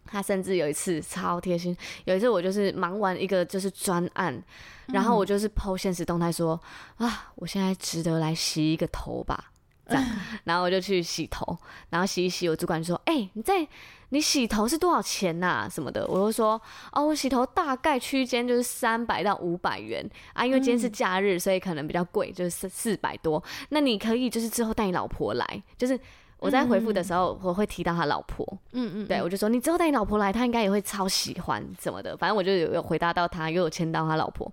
[0.05, 1.75] 他甚至有一次超贴心，
[2.05, 4.39] 有一次我就是忙完一个就是专案，
[4.87, 6.59] 然后我就是抛现实动态说、
[6.99, 9.51] 嗯、啊，我现在值得来洗一个头吧，
[9.87, 10.05] 这样，
[10.45, 11.57] 然后我就去洗头，
[11.89, 13.67] 然后洗一洗，我主管就说，哎、欸，你在。
[14.09, 15.69] 你洗头是多少钱呐、啊？
[15.69, 16.51] 什么的，我就说
[16.93, 23.43] 哦，我洗头大概区间就是三百到五百元啊，因为今天是假日，所以可能比较贵，就是四四百多。
[23.67, 25.99] 那你可以就是之后带你老婆来，就是
[26.39, 32.15] 我在回复的时候我会提到他老婆，嗯嗯，对我就说你之后带你老婆来，他应该也会超喜欢什么的。
[32.15, 34.51] 反正我就有有回答到他，又有签到他老婆，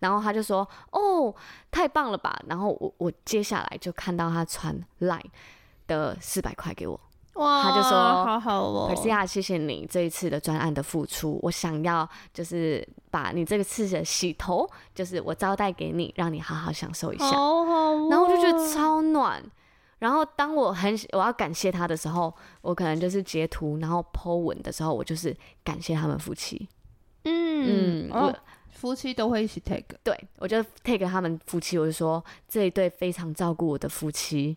[0.00, 1.34] 然后他就说哦，
[1.70, 2.40] 太棒了吧。
[2.46, 5.20] 然后我我接下来就看到他传 Line
[5.86, 6.98] 的四百块给我。
[7.34, 7.90] 哇，他就说
[8.24, 11.38] ：“好好哦，可是呀，谢谢你这一次的专案的付出。
[11.42, 17.26] 我想要就是把你这个次的洗头，就是我招待给你，让你好好享受一下。
[17.26, 19.40] 好好哦，然后我就觉得超暖。
[19.98, 26.68] 然后当我很我要感谢他的时候，我可能就是截图，然后 po 文的时候，我就是感谢他们夫妻。
[27.24, 28.34] 嗯嗯，哦，
[28.70, 34.56] 夫妻都会一起 take，对，我就 take 他们夫妻，我就说这一对非常照顾我的夫妻。”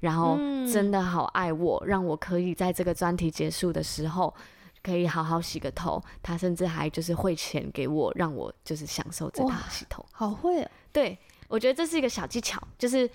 [0.00, 0.36] 然后
[0.72, 4.32] 真的好爱我，嗯、让我可以在这个专题结束的时候
[4.80, 6.00] 可以好好洗个头。
[6.22, 10.06] 他甚至还就是汇钱给我，让我就是享受这趟洗头。
[10.12, 10.70] 好会啊！
[10.92, 11.18] 对，
[11.48, 13.10] 我觉得这是一个小技巧，就是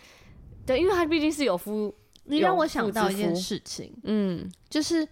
[0.65, 1.93] 对，因为他毕竟是有夫，
[2.25, 5.07] 你让我想到一件事情，嗯，就是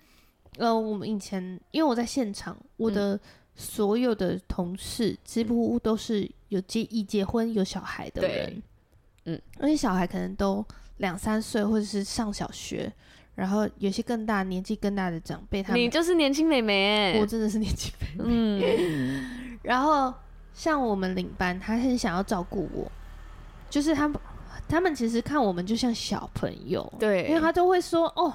[0.57, 3.19] 呃，我们以前因为我在现场，我的
[3.55, 8.63] 所有的同事几乎都是有结已结婚有小孩的人，
[9.25, 10.65] 嗯，而且小孩可能都。
[10.97, 12.93] 两三岁或者是上小学，
[13.33, 18.77] 然后有些更大年纪更大的长辈，他们你就是年轻美眉，我真的是年轻美眉。
[18.77, 20.13] 嗯， 然后
[20.53, 22.91] 像我们领班，他很想要照顾我，
[23.67, 24.21] 就是他们
[24.67, 28.33] 他们其实看我们就像小朋友，对，因为他都会说哦，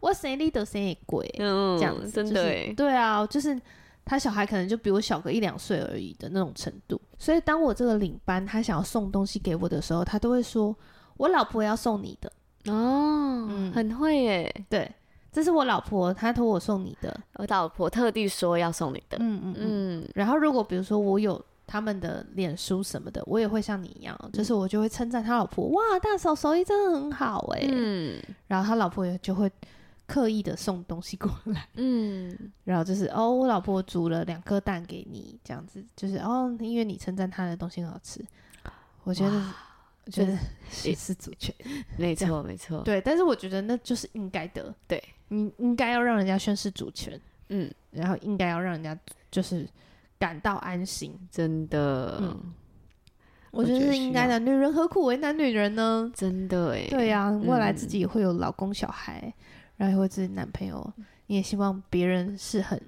[0.00, 3.60] 我谁里的谁也贵，嗯，这样子，真的、就是，对啊，就是
[4.04, 10.74] 他小孩可能就比我小个一两岁而已的那种程度，所以当我这个领班他想要送东西给我的时候，他都会说
[11.16, 12.32] 我老婆要送你的。
[12.66, 14.64] 哦，嗯，很会耶。
[14.68, 14.88] 对，
[15.32, 17.20] 这是我老婆，她托我送你的。
[17.34, 19.18] 我老婆特地说要送你的。
[19.18, 20.08] 嗯嗯嗯。
[20.14, 27.66] 然后如果比如说我有他们的脸书什么的，我也会像你一样，就是我就会称赞他老婆，哇，大嫂手艺真的很好哎。
[27.70, 28.22] 嗯。
[28.46, 29.50] 然后他老婆也就会
[30.06, 31.68] 刻意的送东西过来。
[31.74, 32.36] 嗯。
[32.64, 38.24] 然后就是哦，我老婆煮了两颗蛋给你，这样子，就是哦，因为你称赞他的东西很好吃，
[39.04, 39.42] 我觉得。
[40.04, 40.36] 我觉得
[40.82, 41.54] 也是主权，
[41.96, 47.16] 没错没错，对，但是我觉得那就是应该的，对，你应该要让人家宣示主权，
[47.50, 48.98] 嗯，然后应该要让人家
[49.30, 49.64] 就是
[50.22, 52.54] 感到安心，真的，嗯，
[53.50, 56.08] 我觉得是应该的，女人何苦为难女人呢？
[56.14, 59.34] 真的哎，对呀，未来自己也会有老公小孩，
[59.76, 60.92] 然后也会自己男朋友，
[61.26, 62.80] 你也希望别人是很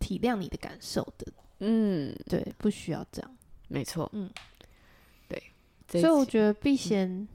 [0.00, 3.30] 体谅你的感受的，嗯，对，不需要这样，
[3.68, 4.28] 没错，嗯。
[5.86, 7.28] 对所以我觉得避嫌，嗯、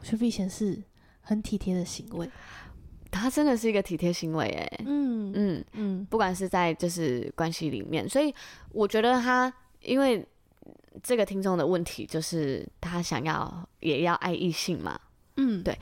[0.00, 0.82] 我觉得避嫌是
[1.20, 2.28] 很体贴的行为。
[3.10, 8.34] 他真的是一个体贴行为，哎，嗯嗯嗯，不管是在就是关系里面，所以
[8.70, 9.52] 我觉得他
[9.82, 10.26] 因为
[11.02, 14.98] 这个听众的问题就是他想要也要爱异性嘛，
[15.36, 15.78] 嗯，对，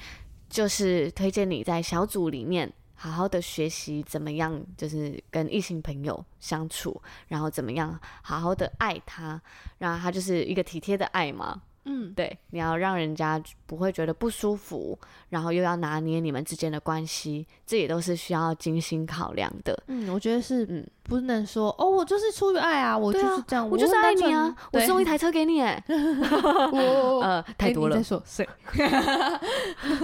[0.49, 9.41] 就是推荐你在小组里面好好的学习怎么样，就是跟异性朋友相处，然后怎么样好好的爱他，
[9.79, 11.63] 然后他就是一个体贴的爱嘛。
[11.89, 19.81] 嗯，对，你要让人家不会觉得不舒服，然后又要拿捏你们之间的关系，这也都是需要精心考量的。
[19.87, 27.97] 嗯，我觉得是，嗯，不能说哦，我就是出于爱啊，我就是这样，我就是爱你啊，我送一台车给你， 哎，呃，太多了。
[27.97, 28.47] 再说，谁？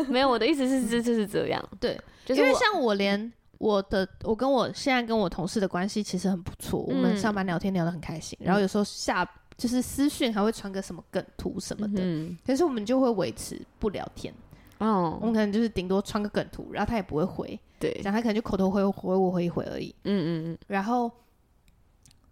[0.09, 1.61] 没有，我的意思是，这就是这样。
[1.81, 9.29] 对，就是因为像我连我的，我跟我现在跟我同事的关系其实很不错，我们上班聊天聊得很开心，然后有时候下。
[9.57, 14.33] 就是私讯还会传个什么梗图什么的，嗯、可是我们就会维持不聊天。
[14.79, 17.57] 哦，我们可能就是顶多传个梗图，然后他也不会回。
[17.79, 19.95] 对，然后他可能就口头回回我回一回而已。
[20.03, 20.59] 嗯嗯嗯。
[20.67, 21.07] 然后，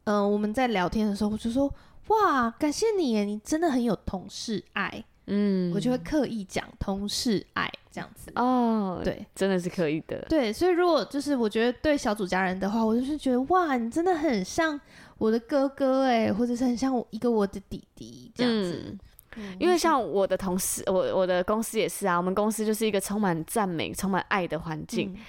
[0.04, 1.72] 嗯、呃，我们在聊天的时候，我就说
[2.08, 8.32] ：“哇，感谢你耶，你真的很有同事爱。”嗯，我就会刻意讲同事爱这样子。
[8.34, 10.20] 哦，对，真的是刻意的。
[10.28, 14.80] 对，所以如果就是我觉得对小组家人的话，我就是觉得哇，你真的很像。
[15.20, 18.98] 我的哥哥哎、欸，或者是很像我一个我的弟弟这样子，
[19.36, 25.12] 嗯、因为像我的同事，我我的公司也是啊，我们公司就是一个充满赞美、充满爱的环境。
[25.14, 25.20] 嗯、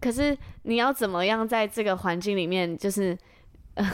[0.00, 3.16] 可是你要怎么样在这个环境里面，就是
[3.74, 3.88] 呃。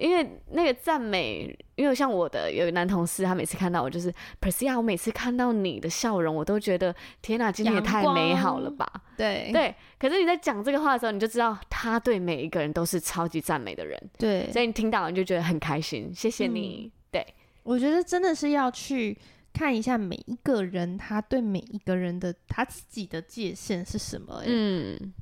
[0.00, 8.90] 因为那个赞美，因为像我的有一个男同事，他每次看到我就是 Priscilla，我每次看到你的笑容，我都觉得天哪，今天也太美好了吧？
[9.16, 9.74] 对对。
[9.98, 14.00] 可是你在讲这个话的时候，你就知道他对每一个人都是超级赞美的人。
[14.16, 16.90] 对，所以你听到你就觉得很开心，谢谢你。
[16.90, 17.26] 嗯、对，
[17.62, 19.18] 我觉得真的是要去
[19.52, 24.42] 看一下每一个人，他对每一个人的他自己的界限是什么。
[24.46, 25.12] 嗯，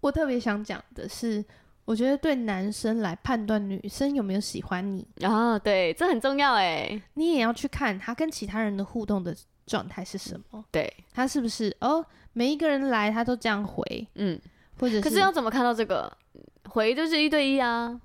[0.00, 1.42] 我特别想讲的是。
[1.86, 7.00] 我觉得对男生来判断女生有没有喜欢你啊，对，这很重要哎。
[7.14, 9.34] 你也要去看他跟其他人的互动的
[9.66, 12.04] 状态是什么，对，他是不是哦？
[12.32, 14.38] 每一个人来他都这样回，嗯，
[14.78, 16.12] 或者是，可是要怎么看到这个
[16.68, 17.98] 回就是一对一啊？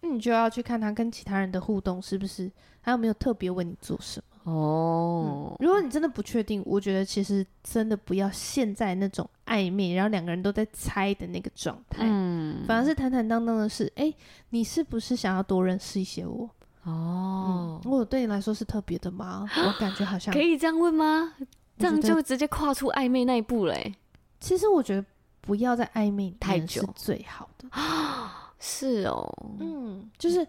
[0.00, 2.50] 那你就要去看他跟其他人的互动是不是，
[2.82, 4.29] 他有没有特别为你做什么。
[4.50, 12.02] 哦、嗯，如果你真的不确定，我觉得其实真的不要陷在那种暧昧，然后两个人都在猜的那个状态。
[12.02, 14.16] 嗯，反而是坦坦荡荡的是，哎、欸，
[14.50, 16.48] 你是不是想要多认识一些我？
[16.82, 19.48] 哦，我、嗯、对你来说是特别的吗？
[19.66, 21.32] 我感觉好像可以这样问吗？
[21.78, 23.94] 这样就直接跨出暧昧那一步嘞。
[24.40, 25.04] 其实我觉得
[25.40, 27.68] 不要在暧昧太久是最好的。
[28.58, 30.46] 是哦，嗯，就是。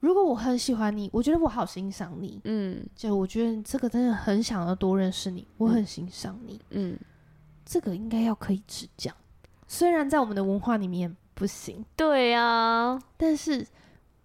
[0.00, 6.96] 如果我很喜欢你，我觉得我好欣赏你，嗯，就我觉得这个真的很想要多认识你，我很欣赏你，嗯，
[7.64, 9.12] 这个应该要可以直讲，
[9.66, 13.66] 虽然在我们的文化里面不行，对啊，但是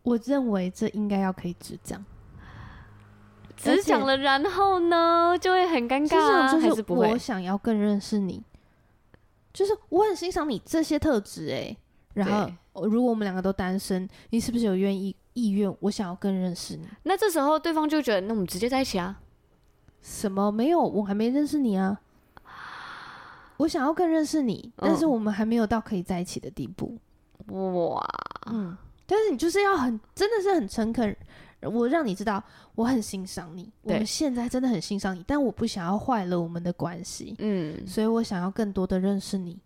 [0.03, 2.05] 我认为这应该要可以直讲，
[3.57, 5.35] 直讲了，然后呢？
[5.41, 8.43] 就会很尴尬啊，就是我想要更认识你，
[9.51, 11.75] 就是我很欣赏你这些特质，哎，
[12.13, 15.15] 然后如果我们两个都单身，你是不是有愿意？
[15.33, 16.87] 意愿，我想要更认识你。
[17.03, 19.19] 那这时候对方就觉得，那我们直接在一起啊？
[20.01, 20.51] 什么？
[20.51, 21.99] 没有，我还没认识你啊。
[23.57, 26.97] 我想要更认识你，但是我们还没有到可以在一起的地步。
[27.47, 28.03] 哇，
[28.47, 28.75] 嗯，
[29.05, 31.15] 但是你就是要很，真的是很诚恳，
[31.61, 32.43] 我让你知道
[32.75, 39.59] 我很欣赏你，我们现在真的很欣赏你，但我不想要坏了我们的关系，嗯，所以我想要更多的认识你。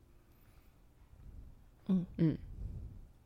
[1.87, 2.37] 嗯嗯，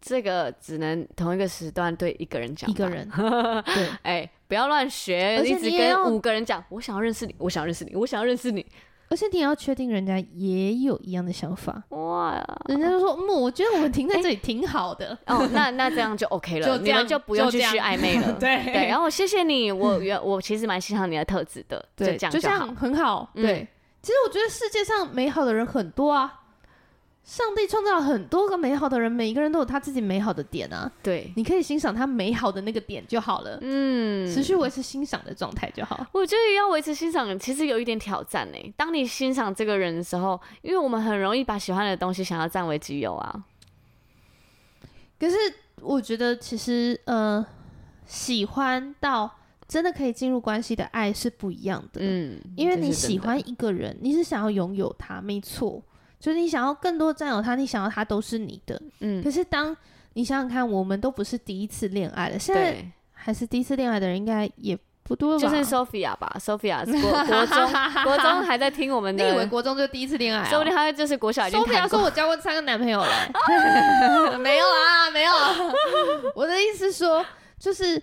[0.01, 3.07] 这个只能同一个时段对一个人讲，一个人，
[3.65, 8.65] 对，哎，不要乱学，一直跟五个人讲，我想要认识你，我想要认识你，我想要认识你。
[9.09, 12.41] 而且你也要确定人家也有一样的想法哇！
[12.69, 15.09] 人家就说：“嗯，我觉得我们停在这里挺好的。
[15.25, 18.31] 欸”哦，那那这样就 OK 了， 就你们就不用继续暧昧了。
[18.39, 21.85] 对对，然后谢谢你，我原我其实蛮欣赏你的特质的。
[21.93, 23.29] 对，这样就，就这样很好。
[23.35, 23.67] 对，
[24.01, 26.40] 其实我觉得世界上美好的人很多啊。
[27.31, 30.91] 上帝创造了很多个美好的人，每一个人都有他自己美好的点啊。
[31.01, 33.57] 对，你可以欣赏他美好的那个点就好了。
[33.61, 36.05] 嗯，持续维持欣赏的状态就好。
[36.11, 38.73] 我觉得要维持欣赏，其实有一点挑战呢。
[38.75, 43.45] 当你欣赏这个人的时候，因为我们很容易把喜欢的东西想要占为己有啊。
[45.17, 45.37] 可是
[45.79, 47.45] 我觉得，其实呃，
[48.05, 49.37] 喜欢到
[49.69, 52.01] 真的可以进入关系的爱是不一样的。
[52.03, 55.81] 嗯，因为你喜欢一个人，你是想要拥有他，没错。
[56.21, 58.79] 就是你想要更多占有他，你想要他都是你的。
[58.99, 59.75] 嗯，可是当
[60.13, 65.49] 你想想看，我们都不是第一次恋爱了，现在还是第一次恋爱的人应该也不多吧？
[65.49, 70.47] 就是 Sophia 吧，Sophia 国国中国中还在听我们的， 你以为国中就第一次恋爱？
[70.47, 71.59] 说不定他就是国小已经。
[71.59, 73.09] Sophia 说我交过三个男朋友了，
[74.37, 75.31] 没有啊，没有。
[76.35, 77.25] 我的意思是说，
[77.57, 77.99] 就是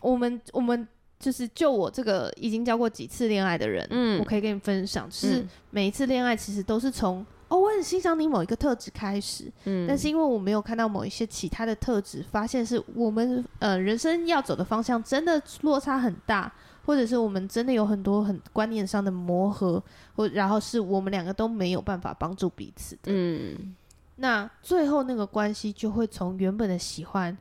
[0.00, 0.88] 我们我们
[1.18, 7.26] 就是就我这个已经交过几次恋爱的人，嗯，我可以跟你分享，就是每一次恋爱其实都是从。
[7.50, 16.50] 哦，我很欣赏你某一个特质开始，嗯，但是因为我没有看到某一些其他的特质，发现是我们呃人生要走的方向真的落差很大，
[16.86, 19.82] 或者是我们真的有很多很观念上的磨合，
[20.14, 23.74] 或然后是我们两个都没有办法帮助彼此的，嗯，
[24.16, 27.36] 那最后那个关系就会从原本的喜欢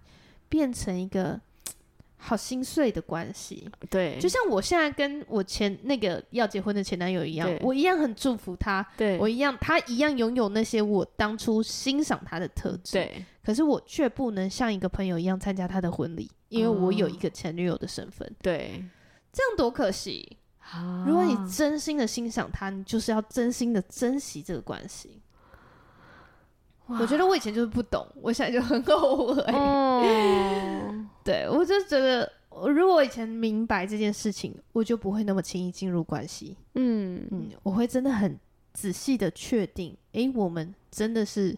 [0.50, 1.40] 变成一个。
[2.22, 18.84] 好心碎的关系，对，就像我现在跟我前那个要结婚的前男友一样，我一样很祝福他，对，我一样，他一样拥有那些我当初欣赏他的特质，对，可是我却不能像一个朋友一样参加他的婚礼，因为我有一个前女友的身份，对，
[19.32, 20.38] 这样多可惜。
[21.08, 25.20] 如果你真心的欣赏他，你就是要真心的珍惜这个关系。
[27.00, 29.44] 我觉得我以前就是不懂， 我现在就很后悔。
[29.48, 32.32] 嗯， 对，我就觉得，
[32.68, 36.58] 如果我以前明白这件事情，我就不会那么轻易进入关系。
[36.76, 38.40] 嗯嗯，我会真的很
[38.74, 41.56] 仔细的确定，诶，我们真的是，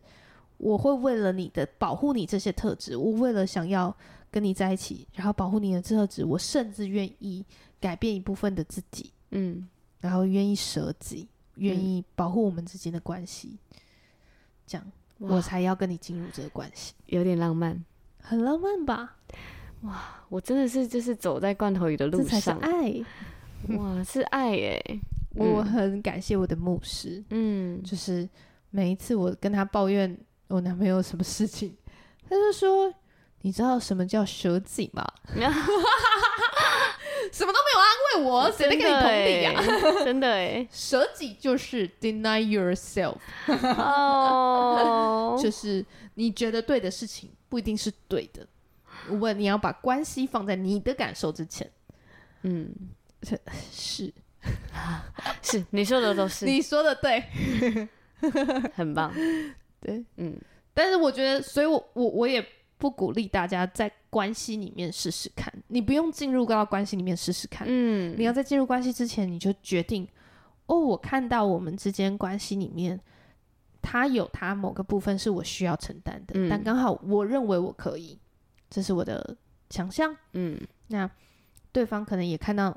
[0.57, 3.95] 我会为了你的保护你这些特质，我为了想要
[4.29, 7.45] 跟你在一起，然后保护你的特质，我甚至愿意
[7.79, 9.11] 改变一部分的自己。
[9.31, 9.67] 嗯，
[9.99, 13.57] 然后愿意舍己，愿意保护我们之间的关系，
[14.67, 14.91] 这样。
[15.29, 17.83] 我才要跟你进入这个关系，有点浪漫，
[18.21, 19.17] 很浪漫吧？
[19.81, 22.93] 哇，我真的是就是走在罐头里的路上，爱，
[23.77, 24.99] 哇，是爱耶！
[25.35, 28.27] 我很感谢我的牧师，嗯，就是
[28.69, 30.17] 每一次我跟他抱怨
[30.47, 31.75] 我男朋友什么事情，
[32.27, 32.93] 他就说
[33.41, 35.07] ：“你知道什么叫舍己吗？”
[37.73, 39.53] 有安慰我，谁在跟你同理呀？
[40.03, 43.17] 真的哎， 舍己就是 deny yourself，
[43.77, 48.45] 哦， 就是你觉得对的事情不一定是对的。
[49.09, 51.69] 问你要把关系放在你的感受之前，
[52.43, 52.73] 嗯，
[53.71, 54.13] 是。
[55.43, 57.23] 是，你说的都是，你说的对，
[58.73, 59.13] 很棒，
[59.79, 60.35] 对，嗯，
[60.73, 62.43] 但是我觉得，所以我我我也。
[62.81, 67.67] 不鼓励大家在关系里面试试看，你不用进入到关系里面试试看。
[67.69, 70.07] 嗯，你要在进入关系之前，你就决定，
[70.65, 72.99] 哦，我看到我们之间关系里面，
[73.83, 78.17] 他有他某个部分是我需要承担的，嗯，但刚好我认为我可以，
[78.67, 79.37] 这是我的
[79.69, 80.17] 强项。
[80.33, 81.07] 嗯，那
[81.71, 82.75] 对方可能也看到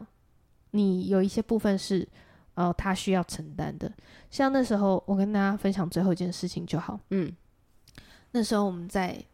[0.72, 2.06] 你有一些部分是，
[2.56, 3.90] 呃，他需要承担的。
[4.30, 7.00] 像那时候，我跟大家分享最后一件事情就好。
[7.08, 7.34] 嗯，
[8.32, 9.24] 那时候我们在。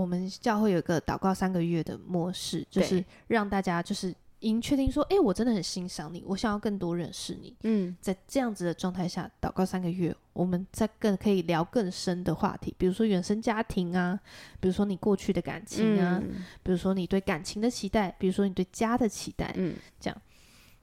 [0.00, 7.54] 我们教会有一个祷告三个月的模式，就是让大家就是已经确定说，哎，我真的很欣赏你，我想要更多认识你。
[7.64, 14.18] 嗯，在这样子的状态下祷告三个月，我们再更可以聊更深的话题，比如说原生家庭啊，
[14.58, 20.22] 比如说你过去的感情啊，嗯、比如说你对感情的期待，比如说你对家的期待，嗯，这样。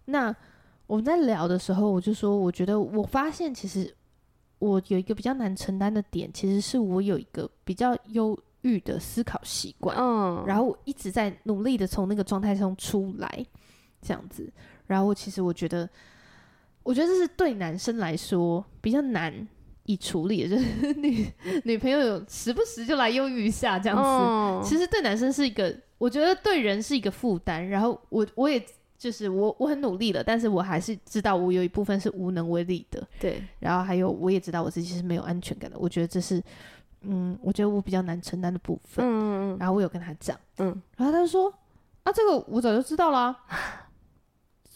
[0.05, 0.33] 那
[0.85, 3.91] 我们在聊的时候，我就说，我觉得我发现其实
[4.59, 8.37] 我有一个比较难承担的点，其实是我有一个比较优。
[8.67, 13.45] 欲的思考习惯，嗯，然后我一直在努力的从那个状态中出来，
[14.01, 14.51] 这样子。
[14.85, 15.89] 然后其实我觉得，
[16.83, 19.47] 我觉得这是对男生来说比较难
[19.83, 21.27] 以处理的， 就是女
[21.63, 24.03] 女朋友有时不时就来忧郁一下这样子。
[24.03, 27.67] 哦、其实对男生是一个，我觉得对人是一个负担。
[27.67, 28.61] 然后我我也
[28.97, 33.05] 就是我我很努力了，但是我还是知道我有一部分是无能为力的。
[33.19, 33.43] 对。
[33.59, 35.77] 然后还有我也知道我自己是没有安全感的。
[35.77, 36.41] 我觉得这是
[37.01, 39.05] 嗯，我觉得我比较难承担的部分。
[39.05, 39.57] 嗯嗯嗯。
[39.59, 41.53] 然后我有跟他讲，嗯，然后他就说
[42.03, 43.39] 啊，这个我早就知道了、啊。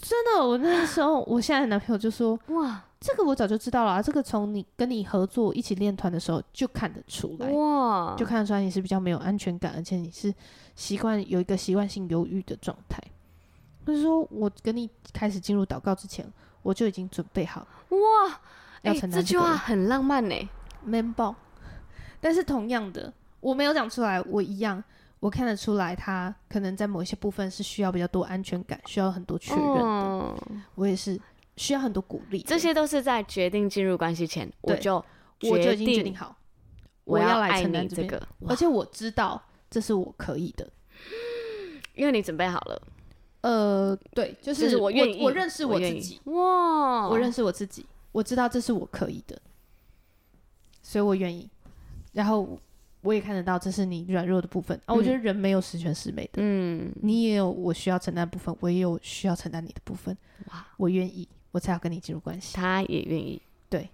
[0.02, 10.34] 真的，我那时候，我现在的男朋友就说：“哇，这个我早就知道了啊，这个从你跟你合作一起练团的时候就看得出来，哇，就看得出来你是比较没有安全感，而且你是
[10.76, 13.00] 习惯有一个习惯性犹豫的状态。
[13.86, 16.26] 就是说我跟你开始进入祷告之前，
[16.64, 18.40] 我就已经准备好，哇，
[18.82, 20.36] 要承担这句话很浪漫呢
[20.84, 21.36] ，man 爆。
[22.22, 23.12] 但是同样的，
[23.42, 24.82] 我没有讲出来，我一样。”
[25.22, 29.80] 我看得出来，他可能在某一些部分是需要比较多安全感，需要很多确认的。
[29.84, 31.16] 嗯、我也是
[31.58, 32.42] 需要很多鼓励。
[32.42, 34.96] 这些都是在决定进入关系前，我就
[35.44, 36.36] 我就已经决定好，
[37.04, 40.68] 我要来承担这个，而且我知道这是我可以的，
[41.94, 42.82] 因为你准备好了。
[43.42, 46.20] 呃，对，就是，就是我愿意，我认识我自己。
[46.24, 49.40] 哇，我认识我自己，我知道这是我可以的，
[50.82, 51.48] 所以我愿意。
[52.12, 52.60] 然后。
[53.04, 54.94] 我也看得到，这是你软弱的部分啊！
[54.94, 60.16] 我觉得人没有十全十美的，嗯，你也有我需要承担的部分，我也有需要承担你的部分。
[60.52, 62.56] 哇，我愿意，我才要跟你进入关系。
[62.56, 63.90] 他也愿意，对，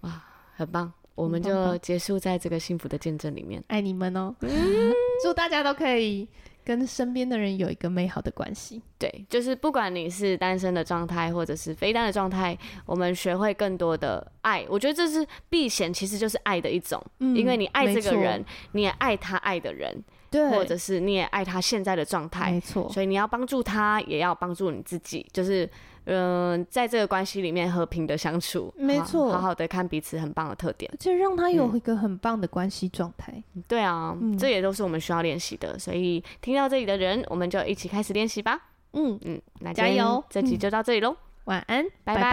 [0.00, 0.24] 哇，
[0.56, 0.90] 很棒！
[1.14, 4.34] 我们就结束在这个幸福的见证里面，爱你们哦！
[5.22, 6.26] 祝大家都可以。
[6.68, 12.54] 跟身边的人有一个美好的关系，对，就是不管你是单身的状态，或者是非单的状态，
[12.84, 14.66] 我们学会更多的爱。
[14.68, 20.04] 我觉得这是避嫌，其实就是爱的一种，嗯，因为你爱这个人，你也爱他爱的人。
[20.30, 25.66] 对，或者是你也爱他现在的状态，没错，所以你要帮助他，也要帮助你自己，就是，
[26.04, 33.42] 嗯、呃，在这个关系里面和平的相处，没错，好好的看彼此很棒的特点，就让他有一个很棒的关系状态。
[33.66, 38.60] 对啊，嗯、这也都是我们需要练习的，所以听到这里的人，我们就一起开始练习吧。
[38.92, 42.22] 嗯嗯，那加油，这集就到这里喽，晚安，拜拜。
[42.22, 42.30] 拜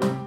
[0.00, 0.25] 拜。